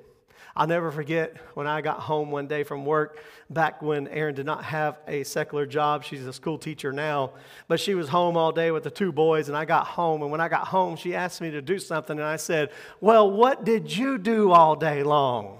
I'll 0.55 0.67
never 0.67 0.91
forget 0.91 1.37
when 1.55 1.67
I 1.67 1.81
got 1.81 2.01
home 2.01 2.31
one 2.31 2.47
day 2.47 2.63
from 2.63 2.85
work 2.85 3.19
back 3.49 3.81
when 3.81 4.07
Erin 4.09 4.35
did 4.35 4.45
not 4.45 4.65
have 4.65 4.99
a 5.09 5.25
secular 5.25 5.65
job. 5.65 6.05
She's 6.05 6.27
a 6.27 6.33
school 6.33 6.59
teacher 6.59 6.93
now, 6.93 7.33
but 7.69 7.81
she 7.81 7.95
was 7.95 8.09
home 8.09 8.37
all 8.37 8.53
day 8.53 8.71
with 8.71 8.83
the 8.85 8.91
two 8.91 9.13
boys, 9.13 9.49
and 9.49 9.57
I 9.57 9.65
got 9.65 9.87
home. 9.87 10.21
And 10.21 10.31
when 10.31 10.43
I 10.43 10.49
got 10.49 10.69
home, 10.69 10.97
she 10.97 11.15
asked 11.15 11.41
me 11.41 11.51
to 11.53 11.63
do 11.63 11.79
something, 11.79 12.19
and 12.19 12.27
I 12.27 12.37
said, 12.37 12.71
Well, 13.01 13.31
what 13.31 13.65
did 13.65 13.97
you 13.97 14.19
do 14.19 14.53
all 14.53 14.77
day 14.77 15.03
long? 15.03 15.59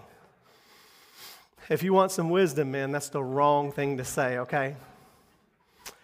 If 1.71 1.83
you 1.83 1.95
want 1.95 2.13
some 2.13 2.29
wisdom, 2.29 2.71
man, 2.71 2.93
that's 2.93 3.09
the 3.09 3.23
wrong 3.23 3.73
thing 3.73 3.97
to 3.97 4.05
say, 4.05 4.39
okay? 4.39 4.77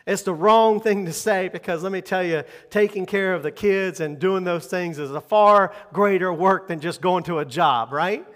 It's 0.07 0.23
the 0.23 0.33
wrong 0.33 0.81
thing 0.81 1.05
to 1.05 1.13
say 1.13 1.49
because 1.49 1.83
let 1.83 1.93
me 1.93 2.01
tell 2.01 2.25
you, 2.25 2.43
taking 2.71 3.05
care 3.05 3.35
of 3.35 3.43
the 3.43 3.51
kids 3.51 4.01
and 4.01 4.19
doing 4.19 4.45
those 4.45 4.67
things 4.67 4.99
is 4.99 5.11
a 5.11 5.21
far 5.21 5.75
greater 5.93 6.33
work 6.33 6.69
than 6.69 6.81
just 6.81 7.03
going 7.03 7.25
to 7.25 7.41
a 7.41 7.45
job, 7.45 7.93
right? 7.93 8.27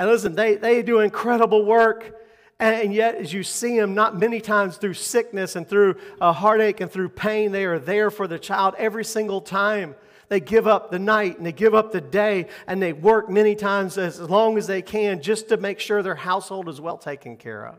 And 0.00 0.08
listen, 0.08 0.34
they, 0.34 0.54
they 0.54 0.82
do 0.82 1.00
incredible 1.00 1.62
work. 1.62 2.16
And 2.58 2.94
yet, 2.94 3.16
as 3.16 3.34
you 3.34 3.42
see 3.42 3.78
them, 3.78 3.94
not 3.94 4.18
many 4.18 4.40
times 4.40 4.78
through 4.78 4.94
sickness 4.94 5.56
and 5.56 5.68
through 5.68 5.96
heartache 6.22 6.80
and 6.80 6.90
through 6.90 7.10
pain, 7.10 7.52
they 7.52 7.66
are 7.66 7.78
there 7.78 8.10
for 8.10 8.26
the 8.26 8.38
child 8.38 8.74
every 8.78 9.04
single 9.04 9.42
time. 9.42 9.94
They 10.30 10.40
give 10.40 10.66
up 10.66 10.90
the 10.90 10.98
night 10.98 11.36
and 11.36 11.44
they 11.44 11.52
give 11.52 11.74
up 11.74 11.92
the 11.92 12.00
day 12.00 12.46
and 12.66 12.80
they 12.80 12.94
work 12.94 13.28
many 13.28 13.54
times 13.54 13.98
as 13.98 14.18
long 14.18 14.56
as 14.56 14.66
they 14.66 14.80
can 14.80 15.20
just 15.20 15.50
to 15.50 15.58
make 15.58 15.80
sure 15.80 16.02
their 16.02 16.14
household 16.14 16.70
is 16.70 16.80
well 16.80 16.96
taken 16.96 17.36
care 17.36 17.66
of. 17.66 17.78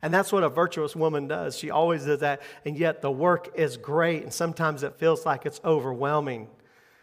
And 0.00 0.14
that's 0.14 0.32
what 0.32 0.42
a 0.42 0.48
virtuous 0.48 0.96
woman 0.96 1.28
does. 1.28 1.58
She 1.58 1.70
always 1.70 2.06
does 2.06 2.20
that. 2.20 2.40
And 2.64 2.74
yet, 2.74 3.02
the 3.02 3.10
work 3.10 3.52
is 3.54 3.76
great. 3.76 4.22
And 4.22 4.32
sometimes 4.32 4.82
it 4.82 4.94
feels 4.94 5.26
like 5.26 5.44
it's 5.44 5.60
overwhelming. 5.62 6.48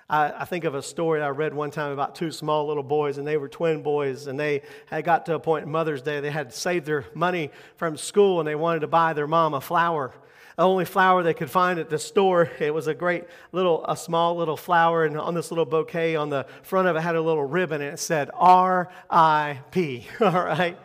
I, 0.09 0.31
I, 0.41 0.45
think 0.45 0.63
of 0.63 0.73
a 0.73 0.81
story 0.81 1.21
I 1.21 1.29
read 1.29 1.53
one 1.53 1.69
time 1.69 1.91
about 1.91 2.15
two 2.15 2.31
small 2.31 2.67
little 2.67 2.83
boys, 2.83 3.17
and 3.17 3.27
they 3.27 3.35
were 3.35 3.49
twin 3.49 3.83
boys, 3.83 4.27
and 4.27 4.39
they 4.39 4.61
had 4.85 5.03
got 5.03 5.25
to 5.25 5.35
a 5.35 5.39
point 5.39 5.65
in 5.65 5.71
Mother's 5.71 6.01
Day 6.01 6.21
they 6.21 6.31
had 6.31 6.53
saved 6.53 6.85
their 6.85 7.05
money 7.13 7.51
from 7.75 7.97
school, 7.97 8.39
and 8.39 8.47
they 8.47 8.55
wanted 8.55 8.79
to 8.81 8.87
buy 8.87 9.13
their 9.13 9.27
mom 9.27 9.53
a 9.53 9.61
flower. 9.61 10.13
The 10.55 10.63
only 10.63 10.85
flower 10.85 11.21
they 11.23 11.33
could 11.33 11.51
find 11.51 11.77
at 11.77 11.89
the 11.89 11.99
store. 11.99 12.49
It 12.59 12.73
was 12.73 12.87
a 12.87 12.93
great 12.93 13.25
little, 13.51 13.85
a 13.85 13.97
small 13.97 14.35
little 14.37 14.57
flower, 14.57 15.05
and 15.05 15.19
on 15.19 15.33
this 15.33 15.51
little 15.51 15.65
bouquet, 15.65 16.15
on 16.15 16.29
the 16.29 16.45
front 16.63 16.87
of 16.87 16.95
it 16.95 17.01
had 17.01 17.15
a 17.15 17.21
little 17.21 17.43
ribbon, 17.43 17.81
and 17.81 17.93
it 17.93 17.99
said 17.99 18.31
R.I.P. 18.33 20.07
All 20.21 20.31
right. 20.31 20.77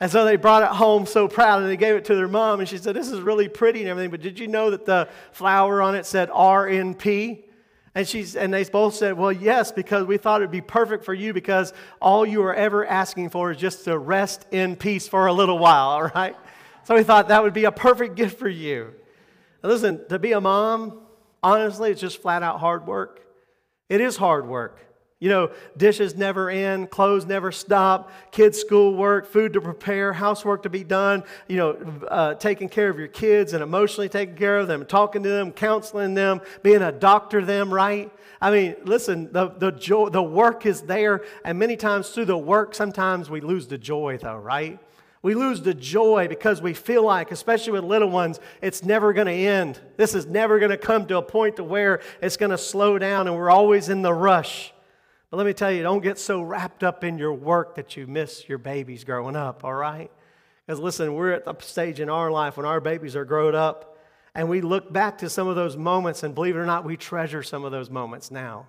And 0.00 0.10
so 0.10 0.24
they 0.24 0.36
brought 0.36 0.62
it 0.62 0.68
home 0.68 1.06
so 1.06 1.26
proud 1.26 1.62
and 1.62 1.70
they 1.70 1.76
gave 1.78 1.94
it 1.94 2.04
to 2.06 2.14
their 2.14 2.28
mom. 2.28 2.60
And 2.60 2.68
she 2.68 2.76
said, 2.76 2.94
This 2.94 3.10
is 3.10 3.20
really 3.20 3.48
pretty 3.48 3.80
and 3.80 3.88
everything, 3.88 4.10
but 4.10 4.20
did 4.20 4.38
you 4.38 4.46
know 4.46 4.70
that 4.70 4.84
the 4.84 5.08
flower 5.32 5.80
on 5.80 5.94
it 5.94 6.04
said 6.04 6.28
RNP? 6.28 7.45
And, 7.96 8.06
she's, 8.06 8.36
and 8.36 8.52
they 8.52 8.62
both 8.64 8.94
said, 8.94 9.16
Well, 9.16 9.32
yes, 9.32 9.72
because 9.72 10.04
we 10.04 10.18
thought 10.18 10.42
it 10.42 10.44
would 10.44 10.50
be 10.50 10.60
perfect 10.60 11.02
for 11.02 11.14
you 11.14 11.32
because 11.32 11.72
all 11.98 12.26
you 12.26 12.42
are 12.42 12.54
ever 12.54 12.86
asking 12.86 13.30
for 13.30 13.50
is 13.50 13.56
just 13.56 13.84
to 13.84 13.96
rest 13.96 14.44
in 14.52 14.76
peace 14.76 15.08
for 15.08 15.26
a 15.26 15.32
little 15.32 15.58
while, 15.58 15.88
all 15.88 16.02
right? 16.14 16.36
So 16.84 16.94
we 16.94 17.02
thought 17.02 17.28
that 17.28 17.42
would 17.42 17.54
be 17.54 17.64
a 17.64 17.72
perfect 17.72 18.14
gift 18.14 18.38
for 18.38 18.50
you. 18.50 18.92
Now 19.64 19.70
listen, 19.70 20.06
to 20.10 20.18
be 20.18 20.32
a 20.32 20.40
mom, 20.42 21.00
honestly, 21.42 21.90
it's 21.90 22.00
just 22.00 22.20
flat 22.20 22.42
out 22.42 22.60
hard 22.60 22.86
work. 22.86 23.26
It 23.88 24.02
is 24.02 24.18
hard 24.18 24.46
work. 24.46 24.85
You 25.18 25.30
know, 25.30 25.50
dishes 25.78 26.14
never 26.14 26.50
end, 26.50 26.90
clothes 26.90 27.24
never 27.24 27.50
stop, 27.50 28.10
kids' 28.32 28.58
schoolwork, 28.58 29.26
food 29.26 29.54
to 29.54 29.62
prepare, 29.62 30.12
housework 30.12 30.64
to 30.64 30.68
be 30.68 30.84
done, 30.84 31.24
you 31.48 31.56
know, 31.56 31.70
uh, 32.08 32.34
taking 32.34 32.68
care 32.68 32.90
of 32.90 32.98
your 32.98 33.08
kids 33.08 33.54
and 33.54 33.62
emotionally 33.62 34.10
taking 34.10 34.36
care 34.36 34.58
of 34.58 34.68
them, 34.68 34.84
talking 34.84 35.22
to 35.22 35.28
them, 35.30 35.52
counseling 35.52 36.12
them, 36.12 36.42
being 36.62 36.82
a 36.82 36.92
doctor 36.92 37.40
to 37.40 37.46
them, 37.46 37.72
right? 37.72 38.12
I 38.42 38.50
mean, 38.50 38.76
listen, 38.84 39.32
the, 39.32 39.48
the, 39.48 39.72
joy, 39.72 40.10
the 40.10 40.22
work 40.22 40.66
is 40.66 40.82
there, 40.82 41.24
and 41.46 41.58
many 41.58 41.76
times 41.76 42.10
through 42.10 42.26
the 42.26 42.36
work, 42.36 42.74
sometimes 42.74 43.30
we 43.30 43.40
lose 43.40 43.66
the 43.68 43.78
joy, 43.78 44.18
though, 44.20 44.36
right? 44.36 44.78
We 45.22 45.34
lose 45.34 45.62
the 45.62 45.72
joy 45.72 46.28
because 46.28 46.60
we 46.60 46.74
feel 46.74 47.02
like, 47.02 47.32
especially 47.32 47.72
with 47.72 47.84
little 47.84 48.10
ones, 48.10 48.38
it's 48.60 48.84
never 48.84 49.14
going 49.14 49.28
to 49.28 49.32
end. 49.32 49.80
This 49.96 50.14
is 50.14 50.26
never 50.26 50.58
going 50.58 50.72
to 50.72 50.76
come 50.76 51.06
to 51.06 51.16
a 51.16 51.22
point 51.22 51.56
to 51.56 51.64
where 51.64 52.02
it's 52.20 52.36
going 52.36 52.50
to 52.50 52.58
slow 52.58 52.98
down, 52.98 53.26
and 53.26 53.34
we're 53.34 53.50
always 53.50 53.88
in 53.88 54.02
the 54.02 54.12
rush. 54.12 54.74
But 55.30 55.38
let 55.38 55.46
me 55.46 55.52
tell 55.52 55.72
you, 55.72 55.82
don't 55.82 56.02
get 56.02 56.18
so 56.18 56.40
wrapped 56.42 56.84
up 56.84 57.02
in 57.02 57.18
your 57.18 57.34
work 57.34 57.74
that 57.74 57.96
you 57.96 58.06
miss 58.06 58.48
your 58.48 58.58
babies 58.58 59.04
growing 59.04 59.36
up, 59.36 59.64
all 59.64 59.74
right? 59.74 60.10
Because 60.64 60.80
listen, 60.80 61.14
we're 61.14 61.32
at 61.32 61.44
the 61.44 61.54
stage 61.60 62.00
in 62.00 62.08
our 62.08 62.30
life 62.30 62.56
when 62.56 62.66
our 62.66 62.80
babies 62.80 63.16
are 63.16 63.24
grown 63.24 63.54
up 63.54 63.96
And 64.36 64.50
we 64.50 64.60
look 64.60 64.92
back 64.92 65.16
to 65.18 65.30
some 65.30 65.48
of 65.48 65.56
those 65.56 65.78
moments, 65.78 66.22
and 66.22 66.34
believe 66.34 66.56
it 66.56 66.58
or 66.58 66.66
not, 66.66 66.84
we 66.84 66.98
treasure 66.98 67.42
some 67.42 67.64
of 67.64 67.72
those 67.72 67.88
moments 67.88 68.30
now. 68.30 68.68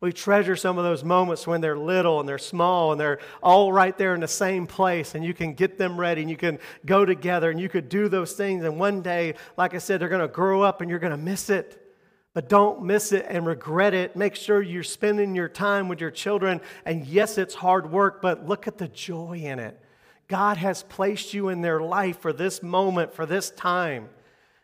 We 0.00 0.12
treasure 0.12 0.54
some 0.54 0.78
of 0.78 0.84
those 0.84 1.02
moments 1.02 1.48
when 1.48 1.60
they're 1.60 1.76
little 1.76 2.20
and 2.20 2.28
they're 2.28 2.38
small 2.38 2.92
and 2.92 3.00
they're 3.00 3.18
all 3.42 3.72
right 3.72 3.98
there 3.98 4.14
in 4.14 4.20
the 4.20 4.28
same 4.28 4.68
place, 4.68 5.16
and 5.16 5.24
you 5.24 5.34
can 5.34 5.54
get 5.54 5.78
them 5.78 5.98
ready 5.98 6.20
and 6.20 6.30
you 6.30 6.36
can 6.36 6.60
go 6.86 7.04
together 7.04 7.50
and 7.50 7.60
you 7.60 7.68
could 7.68 7.88
do 7.88 8.08
those 8.08 8.34
things. 8.34 8.64
And 8.64 8.78
one 8.78 9.02
day, 9.02 9.34
like 9.56 9.74
I 9.74 9.78
said, 9.78 10.00
they're 10.00 10.08
going 10.08 10.20
to 10.20 10.28
grow 10.28 10.62
up 10.62 10.80
and 10.80 10.88
you're 10.88 11.00
going 11.00 11.10
to 11.10 11.16
miss 11.16 11.50
it. 11.50 11.89
But 12.32 12.48
don't 12.48 12.84
miss 12.84 13.12
it 13.12 13.26
and 13.28 13.44
regret 13.44 13.92
it. 13.92 14.14
Make 14.14 14.36
sure 14.36 14.62
you're 14.62 14.84
spending 14.84 15.34
your 15.34 15.48
time 15.48 15.88
with 15.88 16.00
your 16.00 16.12
children. 16.12 16.60
And 16.84 17.06
yes, 17.06 17.38
it's 17.38 17.54
hard 17.54 17.90
work, 17.90 18.22
but 18.22 18.46
look 18.46 18.68
at 18.68 18.78
the 18.78 18.88
joy 18.88 19.40
in 19.44 19.58
it. 19.58 19.80
God 20.28 20.56
has 20.58 20.84
placed 20.84 21.34
you 21.34 21.48
in 21.48 21.60
their 21.60 21.80
life 21.80 22.20
for 22.20 22.32
this 22.32 22.62
moment, 22.62 23.12
for 23.12 23.26
this 23.26 23.50
time. 23.50 24.08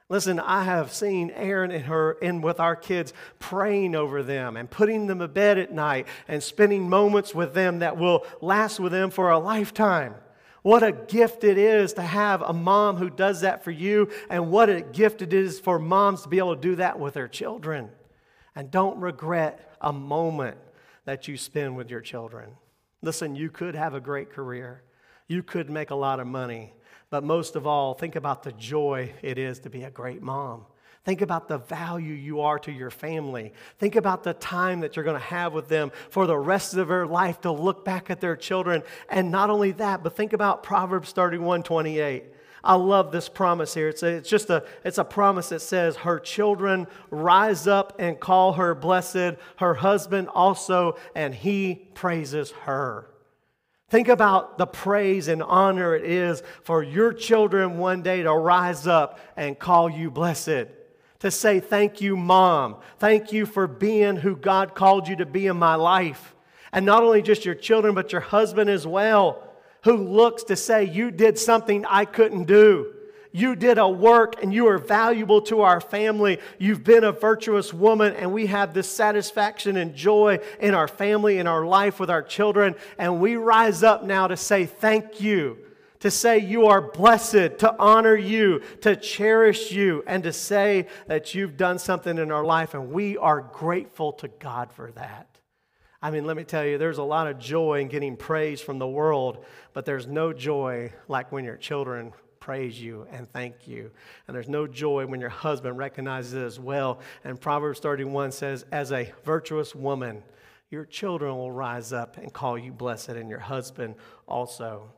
Listen, 0.08 0.38
I 0.38 0.62
have 0.62 0.92
seen 0.92 1.30
Erin 1.30 1.72
and 1.72 1.86
her 1.86 2.12
in 2.12 2.40
with 2.40 2.60
our 2.60 2.76
kids 2.76 3.12
praying 3.40 3.96
over 3.96 4.22
them 4.22 4.56
and 4.56 4.70
putting 4.70 5.08
them 5.08 5.18
to 5.18 5.26
bed 5.26 5.58
at 5.58 5.72
night 5.72 6.06
and 6.28 6.40
spending 6.40 6.88
moments 6.88 7.34
with 7.34 7.54
them 7.54 7.80
that 7.80 7.96
will 7.96 8.24
last 8.40 8.78
with 8.78 8.92
them 8.92 9.10
for 9.10 9.30
a 9.30 9.38
lifetime. 9.40 10.14
What 10.66 10.82
a 10.82 10.90
gift 10.90 11.44
it 11.44 11.58
is 11.58 11.92
to 11.92 12.02
have 12.02 12.42
a 12.42 12.52
mom 12.52 12.96
who 12.96 13.08
does 13.08 13.42
that 13.42 13.62
for 13.62 13.70
you, 13.70 14.10
and 14.28 14.50
what 14.50 14.68
a 14.68 14.80
gift 14.80 15.22
it 15.22 15.32
is 15.32 15.60
for 15.60 15.78
moms 15.78 16.22
to 16.22 16.28
be 16.28 16.38
able 16.38 16.56
to 16.56 16.60
do 16.60 16.74
that 16.74 16.98
with 16.98 17.14
their 17.14 17.28
children. 17.28 17.88
And 18.56 18.68
don't 18.68 18.98
regret 18.98 19.76
a 19.80 19.92
moment 19.92 20.56
that 21.04 21.28
you 21.28 21.36
spend 21.36 21.76
with 21.76 21.88
your 21.88 22.00
children. 22.00 22.50
Listen, 23.00 23.36
you 23.36 23.48
could 23.48 23.76
have 23.76 23.94
a 23.94 24.00
great 24.00 24.28
career, 24.28 24.82
you 25.28 25.44
could 25.44 25.70
make 25.70 25.90
a 25.90 25.94
lot 25.94 26.18
of 26.18 26.26
money, 26.26 26.74
but 27.10 27.22
most 27.22 27.54
of 27.54 27.64
all, 27.64 27.94
think 27.94 28.16
about 28.16 28.42
the 28.42 28.50
joy 28.50 29.14
it 29.22 29.38
is 29.38 29.60
to 29.60 29.70
be 29.70 29.84
a 29.84 29.90
great 29.92 30.20
mom. 30.20 30.66
Think 31.06 31.20
about 31.22 31.46
the 31.46 31.58
value 31.58 32.14
you 32.14 32.40
are 32.40 32.58
to 32.58 32.72
your 32.72 32.90
family. 32.90 33.52
Think 33.78 33.94
about 33.94 34.24
the 34.24 34.34
time 34.34 34.80
that 34.80 34.96
you're 34.96 35.04
going 35.04 35.14
to 35.14 35.24
have 35.26 35.52
with 35.52 35.68
them 35.68 35.92
for 36.10 36.26
the 36.26 36.36
rest 36.36 36.74
of 36.74 36.88
their 36.88 37.06
life 37.06 37.40
to 37.42 37.52
look 37.52 37.84
back 37.84 38.10
at 38.10 38.20
their 38.20 38.34
children. 38.34 38.82
And 39.08 39.30
not 39.30 39.48
only 39.48 39.70
that, 39.70 40.02
but 40.02 40.16
think 40.16 40.32
about 40.32 40.64
Proverbs 40.64 41.12
31 41.12 41.62
28. 41.62 42.24
I 42.64 42.74
love 42.74 43.12
this 43.12 43.28
promise 43.28 43.72
here. 43.72 43.88
It's, 43.88 44.02
a, 44.02 44.08
it's 44.08 44.28
just 44.28 44.50
a, 44.50 44.64
it's 44.82 44.98
a 44.98 45.04
promise 45.04 45.50
that 45.50 45.60
says, 45.60 45.94
Her 45.94 46.18
children 46.18 46.88
rise 47.12 47.68
up 47.68 47.92
and 48.00 48.18
call 48.18 48.54
her 48.54 48.74
blessed, 48.74 49.36
her 49.58 49.74
husband 49.74 50.28
also, 50.34 50.96
and 51.14 51.32
he 51.32 51.88
praises 51.94 52.50
her. 52.64 53.08
Think 53.90 54.08
about 54.08 54.58
the 54.58 54.66
praise 54.66 55.28
and 55.28 55.40
honor 55.40 55.94
it 55.94 56.04
is 56.04 56.42
for 56.64 56.82
your 56.82 57.12
children 57.12 57.78
one 57.78 58.02
day 58.02 58.24
to 58.24 58.32
rise 58.32 58.88
up 58.88 59.20
and 59.36 59.56
call 59.56 59.88
you 59.88 60.10
blessed. 60.10 60.66
To 61.20 61.30
say, 61.30 61.60
Thank 61.60 62.00
you, 62.00 62.16
mom. 62.16 62.76
Thank 62.98 63.32
you 63.32 63.46
for 63.46 63.66
being 63.66 64.16
who 64.16 64.36
God 64.36 64.74
called 64.74 65.08
you 65.08 65.16
to 65.16 65.26
be 65.26 65.46
in 65.46 65.56
my 65.56 65.74
life. 65.74 66.34
And 66.72 66.84
not 66.84 67.02
only 67.02 67.22
just 67.22 67.44
your 67.44 67.54
children, 67.54 67.94
but 67.94 68.12
your 68.12 68.20
husband 68.20 68.68
as 68.68 68.86
well, 68.86 69.42
who 69.84 69.96
looks 69.96 70.44
to 70.44 70.56
say, 70.56 70.84
You 70.84 71.10
did 71.10 71.38
something 71.38 71.84
I 71.86 72.04
couldn't 72.04 72.44
do. 72.44 72.92
You 73.36 73.54
did 73.54 73.76
a 73.76 73.86
work 73.86 74.42
and 74.42 74.52
you 74.52 74.66
are 74.68 74.78
valuable 74.78 75.42
to 75.42 75.60
our 75.60 75.78
family. 75.78 76.38
You've 76.58 76.82
been 76.82 77.04
a 77.04 77.12
virtuous 77.12 77.70
woman, 77.70 78.14
and 78.14 78.32
we 78.32 78.46
have 78.46 78.72
this 78.72 78.90
satisfaction 78.90 79.76
and 79.76 79.94
joy 79.94 80.38
in 80.58 80.72
our 80.72 80.88
family, 80.88 81.36
in 81.36 81.46
our 81.46 81.66
life 81.66 82.00
with 82.00 82.08
our 82.08 82.22
children. 82.22 82.74
And 82.96 83.20
we 83.20 83.36
rise 83.36 83.82
up 83.82 84.04
now 84.04 84.26
to 84.26 84.38
say 84.38 84.64
thank 84.64 85.20
you, 85.20 85.58
to 86.06 86.10
say 86.12 86.38
you 86.38 86.66
are 86.66 86.80
blessed, 86.80 87.58
to 87.58 87.74
honor 87.80 88.14
you, 88.14 88.60
to 88.80 88.94
cherish 88.94 89.72
you, 89.72 90.04
and 90.06 90.22
to 90.22 90.32
say 90.32 90.86
that 91.08 91.34
you've 91.34 91.56
done 91.56 91.80
something 91.80 92.16
in 92.16 92.30
our 92.30 92.44
life. 92.44 92.74
And 92.74 92.92
we 92.92 93.16
are 93.16 93.40
grateful 93.40 94.12
to 94.12 94.28
God 94.28 94.72
for 94.72 94.92
that. 94.92 95.26
I 96.00 96.12
mean, 96.12 96.24
let 96.24 96.36
me 96.36 96.44
tell 96.44 96.64
you, 96.64 96.78
there's 96.78 96.98
a 96.98 97.02
lot 97.02 97.26
of 97.26 97.40
joy 97.40 97.80
in 97.80 97.88
getting 97.88 98.16
praise 98.16 98.60
from 98.60 98.78
the 98.78 98.86
world, 98.86 99.44
but 99.72 99.84
there's 99.84 100.06
no 100.06 100.32
joy 100.32 100.92
like 101.08 101.32
when 101.32 101.44
your 101.44 101.56
children 101.56 102.12
praise 102.38 102.80
you 102.80 103.08
and 103.10 103.28
thank 103.32 103.66
you. 103.66 103.90
And 104.28 104.36
there's 104.36 104.48
no 104.48 104.68
joy 104.68 105.06
when 105.06 105.20
your 105.20 105.30
husband 105.30 105.76
recognizes 105.76 106.34
it 106.34 106.44
as 106.44 106.60
well. 106.60 107.00
And 107.24 107.40
Proverbs 107.40 107.80
31 107.80 108.30
says, 108.30 108.64
As 108.70 108.92
a 108.92 109.12
virtuous 109.24 109.74
woman, 109.74 110.22
your 110.70 110.84
children 110.84 111.34
will 111.34 111.50
rise 111.50 111.92
up 111.92 112.16
and 112.16 112.32
call 112.32 112.56
you 112.56 112.70
blessed, 112.70 113.08
and 113.08 113.28
your 113.28 113.40
husband 113.40 113.96
also. 114.28 114.92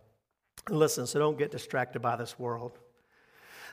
Listen, 0.71 1.07
so 1.07 1.19
don't 1.19 1.39
get 1.39 1.51
distracted 1.51 2.01
by 2.01 2.17
this 2.17 2.39
world. 2.39 2.79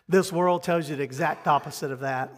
This 0.07 0.31
world 0.31 0.63
tells 0.63 0.89
you 0.89 0.95
the 0.95 1.03
exact 1.03 1.47
opposite 1.47 1.91
of 1.91 2.01
that. 2.01 2.33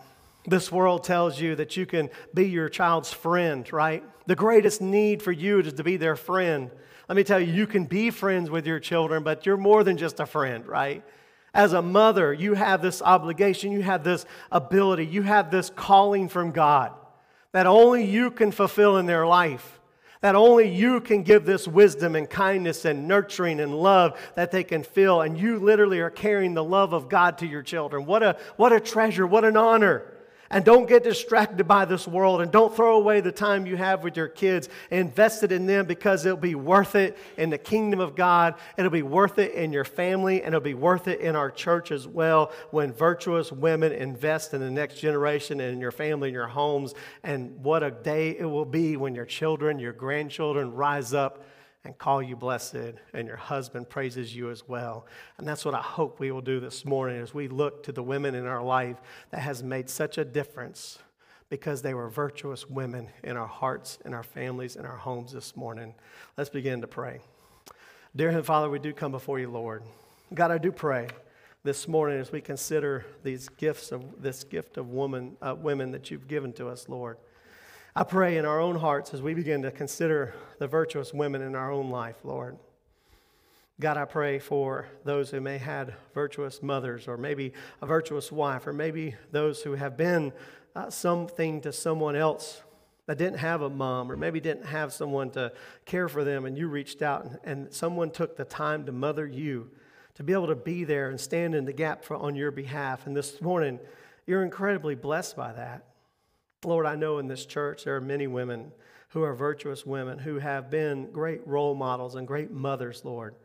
This 0.45 0.71
world 0.71 1.03
tells 1.03 1.39
you 1.39 1.55
that 1.55 1.75
you 1.75 1.85
can 1.85 2.09
be 2.33 2.47
your 2.47 2.69
child's 2.69 3.11
friend, 3.11 3.71
right? 3.73 4.03
The 4.27 4.35
greatest 4.35 4.81
need 4.81 5.21
for 5.21 5.31
you 5.31 5.59
is 5.59 5.73
to 5.73 5.83
be 5.83 5.97
their 5.97 6.15
friend. 6.15 6.71
Let 7.09 7.15
me 7.15 7.23
tell 7.23 7.39
you, 7.39 7.51
you 7.51 7.67
can 7.67 7.85
be 7.85 8.09
friends 8.09 8.49
with 8.49 8.65
your 8.65 8.79
children, 8.79 9.23
but 9.23 9.45
you're 9.45 9.57
more 9.57 9.83
than 9.83 9.97
just 9.97 10.19
a 10.19 10.25
friend, 10.25 10.65
right? 10.65 11.03
As 11.53 11.73
a 11.73 11.81
mother, 11.81 12.33
you 12.33 12.53
have 12.53 12.81
this 12.81 13.01
obligation, 13.01 13.71
you 13.71 13.81
have 13.81 14.03
this 14.03 14.25
ability, 14.51 15.05
you 15.05 15.23
have 15.23 15.51
this 15.51 15.69
calling 15.69 16.29
from 16.29 16.51
God 16.51 16.93
that 17.51 17.65
only 17.65 18.05
you 18.05 18.29
can 18.29 18.51
fulfill 18.51 18.97
in 18.97 19.05
their 19.05 19.25
life. 19.25 19.76
That 20.21 20.35
only 20.35 20.69
you 20.69 20.99
can 20.99 21.23
give 21.23 21.45
this 21.45 21.67
wisdom 21.67 22.15
and 22.15 22.29
kindness 22.29 22.85
and 22.85 23.07
nurturing 23.07 23.59
and 23.59 23.77
love 23.77 24.19
that 24.35 24.51
they 24.51 24.63
can 24.63 24.83
feel. 24.83 25.21
And 25.21 25.37
you 25.37 25.59
literally 25.59 25.99
are 25.99 26.09
carrying 26.09 26.53
the 26.53 26.63
love 26.63 26.93
of 26.93 27.07
God 27.07 27.37
to 27.39 27.47
your 27.47 27.61
children. 27.61 28.05
What 28.05 28.23
a, 28.23 28.37
what 28.55 28.73
a 28.73 28.79
treasure, 28.79 29.27
what 29.27 29.45
an 29.45 29.57
honor. 29.57 30.16
And 30.49 30.63
don't 30.63 30.87
get 30.87 31.03
distracted 31.03 31.67
by 31.67 31.85
this 31.85 32.07
world 32.07 32.41
and 32.41 32.51
don't 32.51 32.75
throw 32.75 32.97
away 32.97 33.19
the 33.19 33.31
time 33.31 33.65
you 33.65 33.75
have 33.75 34.03
with 34.03 34.15
your 34.15 34.27
kids. 34.27 34.69
Invest 34.91 35.43
it 35.43 35.51
in 35.51 35.65
them 35.65 35.85
because 35.85 36.25
it'll 36.25 36.37
be 36.37 36.55
worth 36.55 36.95
it 36.95 37.17
in 37.37 37.49
the 37.49 37.57
kingdom 37.57 37.99
of 37.99 38.15
God. 38.15 38.55
It'll 38.77 38.91
be 38.91 39.01
worth 39.01 39.39
it 39.39 39.53
in 39.53 39.73
your 39.73 39.83
family 39.83 40.41
and 40.41 40.49
it'll 40.49 40.61
be 40.61 40.73
worth 40.73 41.07
it 41.07 41.19
in 41.19 41.35
our 41.35 41.51
church 41.51 41.91
as 41.91 42.07
well 42.07 42.51
when 42.71 42.93
virtuous 42.93 43.51
women 43.51 43.91
invest 43.91 44.53
in 44.53 44.61
the 44.61 44.71
next 44.71 44.99
generation 44.99 45.59
and 45.59 45.73
in 45.73 45.81
your 45.81 45.91
family 45.91 46.29
and 46.29 46.35
your 46.35 46.47
homes. 46.47 46.93
And 47.23 47.63
what 47.63 47.83
a 47.83 47.91
day 47.91 48.37
it 48.37 48.45
will 48.45 48.65
be 48.65 48.95
when 48.95 49.15
your 49.15 49.25
children, 49.25 49.79
your 49.79 49.93
grandchildren 49.93 50.73
rise 50.73 51.13
up 51.13 51.43
and 51.87 51.97
call 51.97 52.21
you 52.21 52.35
blessed, 52.35 52.95
and 53.13 53.27
your 53.27 53.37
husband 53.37 53.89
praises 53.89 54.35
you 54.35 54.51
as 54.51 54.67
well. 54.67 55.07
And 55.37 55.47
that's 55.47 55.63
what 55.63 55.73
I 55.73 55.81
hope 55.81 56.19
we 56.19 56.31
will 56.31 56.41
do 56.41 56.59
this 56.59 56.83
morning 56.83 57.21
as 57.21 57.33
we 57.33 57.47
look 57.47 57.81
to 57.83 57.93
the 57.93 58.03
women 58.03 58.35
in 58.35 58.45
our 58.45 58.61
life 58.61 58.97
that 59.31 59.39
has 59.39 59.63
made 59.63 59.89
such 59.89 60.17
a 60.17 60.25
difference 60.25 60.99
because 61.49 61.81
they 61.81 61.93
were 61.93 62.09
virtuous 62.09 62.69
women 62.69 63.07
in 63.23 63.37
our 63.37 63.47
hearts, 63.47 63.99
in 64.03 64.13
our 64.13 64.21
families, 64.21 64.75
in 64.75 64.85
our 64.85 64.97
homes 64.97 65.31
this 65.31 65.55
morning. 65.55 65.95
Let's 66.35 66.49
begin 66.49 66.81
to 66.81 66.87
pray. 66.87 67.21
Dear 68.13 68.31
Heavenly 68.31 68.45
Father, 68.45 68.69
we 68.69 68.79
do 68.79 68.91
come 68.91 69.13
before 69.13 69.39
you, 69.39 69.49
Lord. 69.49 69.81
God, 70.33 70.51
I 70.51 70.57
do 70.57 70.73
pray 70.73 71.07
this 71.63 71.87
morning 71.87 72.19
as 72.19 72.33
we 72.33 72.41
consider 72.41 73.05
these 73.23 73.47
gifts 73.47 73.93
of 73.93 74.21
this 74.21 74.43
gift 74.43 74.75
of 74.75 74.89
woman, 74.89 75.37
uh, 75.41 75.55
women 75.57 75.91
that 75.91 76.11
you've 76.11 76.27
given 76.27 76.51
to 76.53 76.67
us, 76.67 76.89
Lord. 76.89 77.15
I 77.97 78.03
pray 78.03 78.37
in 78.37 78.45
our 78.45 78.59
own 78.59 78.75
hearts 78.75 79.15
as 79.15 79.23
we 79.23 79.33
begin 79.33 79.63
to 79.63 79.71
consider 79.71 80.35
the 80.59 80.67
virtuous 80.67 81.15
women 81.15 81.41
in 81.41 81.55
our 81.55 81.71
own 81.71 81.89
life, 81.89 82.17
Lord. 82.23 82.59
God, 83.79 83.97
I 83.97 84.05
pray 84.05 84.37
for 84.37 84.85
those 85.03 85.31
who 85.31 85.41
may 85.41 85.57
had 85.57 85.95
virtuous 86.13 86.61
mothers, 86.61 87.07
or 87.07 87.17
maybe 87.17 87.53
a 87.81 87.87
virtuous 87.87 88.31
wife, 88.31 88.67
or 88.67 88.71
maybe 88.71 89.15
those 89.31 89.63
who 89.63 89.73
have 89.73 89.97
been 89.97 90.31
uh, 90.75 90.91
something 90.91 91.59
to 91.61 91.73
someone 91.73 92.15
else 92.15 92.61
that 93.07 93.17
didn't 93.17 93.39
have 93.39 93.63
a 93.63 93.69
mom, 93.71 94.11
or 94.11 94.15
maybe 94.15 94.39
didn't 94.39 94.67
have 94.67 94.93
someone 94.93 95.31
to 95.31 95.51
care 95.85 96.07
for 96.07 96.23
them, 96.23 96.45
and 96.45 96.55
you 96.55 96.67
reached 96.67 97.01
out 97.01 97.25
and, 97.25 97.39
and 97.45 97.73
someone 97.73 98.11
took 98.11 98.37
the 98.37 98.45
time 98.45 98.85
to 98.85 98.91
mother 98.91 99.25
you, 99.25 99.71
to 100.13 100.21
be 100.21 100.33
able 100.33 100.45
to 100.45 100.55
be 100.55 100.83
there 100.83 101.09
and 101.09 101.19
stand 101.19 101.55
in 101.55 101.65
the 101.65 101.73
gap 101.73 102.05
for, 102.05 102.15
on 102.15 102.35
your 102.35 102.51
behalf. 102.51 103.07
And 103.07 103.17
this 103.17 103.41
morning, 103.41 103.79
you're 104.27 104.43
incredibly 104.43 104.93
blessed 104.93 105.35
by 105.35 105.51
that. 105.53 105.86
Lord, 106.67 106.85
I 106.85 106.95
know 106.95 107.19
in 107.19 107.29
this 107.29 107.45
church 107.45 107.85
there 107.85 107.95
are 107.95 108.01
many 108.01 108.27
women 108.27 108.73
who 109.11 109.23
are 109.23 109.33
virtuous 109.33 109.85
women 109.85 110.19
who 110.19 110.37
have 110.37 110.69
been 110.69 111.09
great 111.11 111.47
role 111.47 111.73
models 111.73 112.15
and 112.15 112.27
great 112.27 112.51
mothers, 112.51 113.05
Lord. 113.05 113.35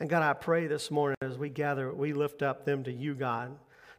And 0.00 0.08
God, 0.08 0.22
I 0.22 0.32
pray 0.32 0.66
this 0.66 0.90
morning 0.90 1.18
as 1.20 1.36
we 1.36 1.50
gather, 1.50 1.92
we 1.92 2.14
lift 2.14 2.40
up 2.40 2.64
them 2.64 2.82
to 2.84 2.90
you, 2.90 3.14
God, 3.14 3.54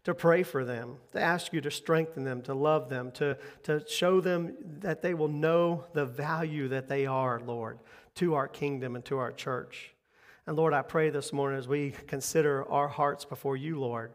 to 0.06 0.16
pray 0.16 0.42
for 0.42 0.66
them, 0.66 0.96
to 1.12 1.22
ask 1.22 1.54
you 1.54 1.62
to 1.62 1.70
strengthen 1.70 2.24
them, 2.24 2.42
to 2.42 2.56
love 2.56 2.90
them, 2.90 3.12
to, 3.12 3.38
to 3.62 3.88
show 3.88 4.20
them 4.20 4.56
that 4.80 5.04
they 5.04 5.14
will 5.14 5.28
know 5.28 5.84
the 5.94 6.08
value 6.08 6.68
that 6.70 6.88
they 6.88 7.06
are, 7.06 7.40
Lord, 7.40 7.78
to 8.16 8.34
our 8.34 8.48
kingdom 8.48 8.96
and 8.96 9.06
to 9.06 9.20
our 9.20 9.32
church. 9.32 9.94
And 10.48 10.58
Lord, 10.58 10.74
I 10.74 10.82
pray 10.82 11.12
this 11.12 11.32
morning 11.32 11.60
as 11.60 11.68
we 11.68 11.94
consider 12.08 12.68
our 12.68 12.88
hearts 12.88 13.26
before 13.26 13.56
you, 13.56 13.80
Lord, 13.80 14.12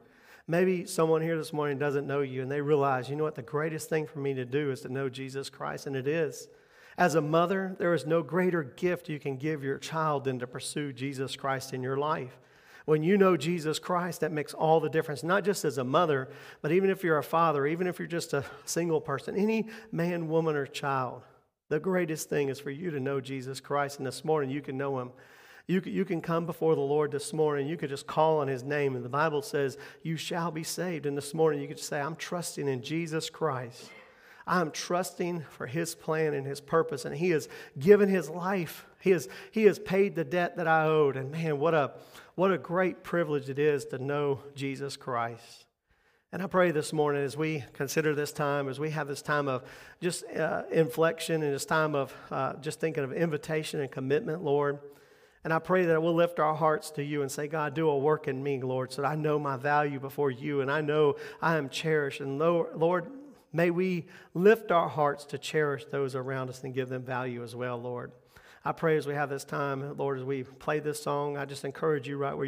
Maybe 0.49 0.87
someone 0.87 1.23
here 1.23 1.37
this 1.37 1.53
morning 1.53 1.77
doesn't 1.77 2.07
know 2.07 2.21
you 2.21 2.41
and 2.41 2.51
they 2.51 2.61
realize, 2.61 3.11
you 3.11 3.17
know 3.17 3.25
what, 3.25 3.35
the 3.35 3.43
greatest 3.43 3.89
thing 3.89 4.07
for 4.07 4.21
me 4.21 4.33
to 4.35 4.45
do 4.45 4.71
is 4.71 4.83
to 4.83 4.89
know 4.89 5.09
Jesus 5.09 5.51
Christ, 5.51 5.87
and 5.87 5.97
it 5.97 6.07
is. 6.07 6.49
As 6.97 7.17
a 7.17 7.21
mother, 7.21 7.75
there 7.79 7.93
is 7.93 8.07
no 8.07 8.23
greater 8.23 8.63
gift 8.63 9.09
you 9.09 9.19
can 9.19 9.37
give 9.37 9.65
your 9.65 9.79
child 9.79 10.25
than 10.25 10.39
to 10.39 10.47
pursue 10.47 10.93
Jesus 10.93 11.35
Christ 11.35 11.75
in 11.75 11.83
your 11.83 11.97
life. 11.97 12.39
When 12.85 13.03
you 13.03 13.19
know 13.19 13.37
Jesus 13.37 13.81
Christ, 13.81 14.21
that 14.21 14.31
makes 14.31 14.55
all 14.55 14.79
the 14.79 14.89
difference, 14.89 15.25
not 15.25 15.45
just 15.45 15.65
as 15.65 15.79
a 15.79 15.85
mother, 15.85 16.29
but 16.63 16.71
even 16.71 16.91
if 16.91 17.03
you're 17.03 17.19
a 17.19 17.25
father, 17.25 17.67
even 17.67 17.89
if 17.89 17.99
you're 17.99 18.07
just 18.07 18.33
a 18.33 18.45
single 18.65 19.01
person, 19.01 19.37
any 19.37 19.67
man, 19.91 20.29
woman, 20.29 20.55
or 20.55 20.67
child. 20.67 21.23
The 21.69 21.81
greatest 21.81 22.31
thing 22.31 22.49
is 22.49 22.61
for 22.61 22.71
you 22.71 22.93
to 22.93 23.01
know 23.01 23.21
Jesus 23.21 23.59
Christ, 23.59 23.99
and 23.99 24.07
this 24.07 24.25
morning 24.25 24.51
you 24.51 24.63
can 24.63 24.79
know 24.79 25.01
him. 25.01 25.11
You 25.67 25.83
you 25.85 26.05
can 26.05 26.21
come 26.21 26.47
before 26.47 26.75
the 26.75 26.81
Lord 26.81 27.11
this 27.11 27.33
morning. 27.33 27.67
You 27.67 27.77
could 27.77 27.91
just 27.91 28.07
call 28.07 28.39
on 28.39 28.49
his 28.49 28.63
name, 28.63 28.95
and 28.95 29.05
the 29.05 29.09
Bible 29.09 29.43
says, 29.43 29.77
You 30.03 30.17
shall 30.17 30.51
be 30.51 30.63
saved. 30.63 31.07
And 31.07 31.17
this 31.17 31.35
morning 31.35 31.61
you 31.61 31.69
could 31.69 31.81
say, 31.81 32.01
I'm 32.01 32.17
trusting 32.17 32.69
in 32.69 32.83
Jesus 32.83 33.31
Christ. 33.31 33.91
I'm 34.47 34.71
trusting 34.71 35.45
for 35.51 35.67
his 35.67 35.97
plan 35.97 36.33
and 36.33 36.47
his 36.47 36.61
purpose, 36.61 37.05
and 37.05 37.17
he 37.17 37.31
has 37.31 37.49
given 37.79 38.09
his 38.09 38.31
life. 38.31 38.87
He 39.01 39.11
has, 39.11 39.29
he 39.51 39.65
has 39.65 39.81
paid 39.81 40.15
the 40.15 40.25
debt 40.25 40.57
that 40.57 40.69
I 40.69 40.85
owed. 40.85 41.17
And 41.17 41.33
man, 41.33 41.59
what 41.59 41.75
a, 41.75 41.93
what 42.37 42.53
a 42.53 42.59
great 42.59 43.03
privilege 43.03 43.49
it 43.49 43.59
is 43.59 43.85
to 43.87 43.99
know 43.99 44.41
Jesus 44.55 44.97
Christ. 44.97 45.67
And 46.33 46.43
I 46.43 46.47
pray 46.47 46.71
this 46.71 46.93
morning 46.93 47.25
as 47.25 47.37
we 47.37 47.65
consider 47.73 48.15
this 48.15 48.31
time, 48.31 48.69
as 48.69 48.79
we 48.79 48.91
have 48.91 49.09
this 49.09 49.23
time 49.23 49.49
of 49.49 49.65
just 50.01 50.25
uh, 50.31 50.63
inflection 50.71 51.43
and 51.43 51.53
this 51.53 51.65
time 51.67 51.97
of 51.97 52.15
uh, 52.31 52.55
just 52.55 52.79
thinking 52.79 53.03
of 53.03 53.13
invitation 53.13 53.81
and 53.81 53.91
commitment, 53.91 54.45
Lord. 54.45 54.79
And 55.47 55.55
I 55.55 55.61
pray 55.61 55.85
that 55.85 56.03
we'll 56.03 56.13
lift 56.13 56.41
our 56.41 56.57
hearts 56.57 56.91
to 56.91 57.05
you 57.05 57.23
and 57.23 57.31
say, 57.31 57.47
God, 57.47 57.73
do 57.73 57.89
a 57.89 57.97
work 57.97 58.27
in 58.27 58.43
me, 58.43 58.61
Lord, 58.61 58.93
so 58.93 59.03
that 59.03 59.09
I 59.13 59.15
know 59.15 59.39
my 59.39 59.57
value 59.57 60.01
before 60.01 60.29
you 60.29 60.61
and 60.61 60.69
I 60.69 60.81
know 60.81 61.15
I 61.41 61.55
am 61.57 61.69
cherished. 61.69 62.21
And 62.21 62.37
Lord, 62.41 63.07
may 63.53 63.71
we 63.71 64.07
lift 64.35 64.73
our 64.73 64.89
hearts 64.89 65.25
to 65.27 65.39
cherish 65.39 65.85
those 65.85 66.17
around 66.17 66.49
us 66.49 66.65
and 66.65 66.75
give 66.75 66.89
them 66.89 67.05
value 67.05 67.45
as 67.45 67.55
well, 67.55 67.81
Lord. 67.81 68.11
I 68.65 68.73
pray 68.73 68.97
as 68.97 69.07
we 69.07 69.15
have 69.15 69.31
this 69.31 69.45
time, 69.45 69.97
Lord, 69.97 70.19
as 70.19 70.25
we 70.25 70.43
play 70.43 70.81
this 70.81 71.01
song, 71.01 71.37
I 71.37 71.45
just 71.45 71.65
encourage 71.65 72.09
you 72.09 72.17
right 72.17 72.37
where 72.37 72.45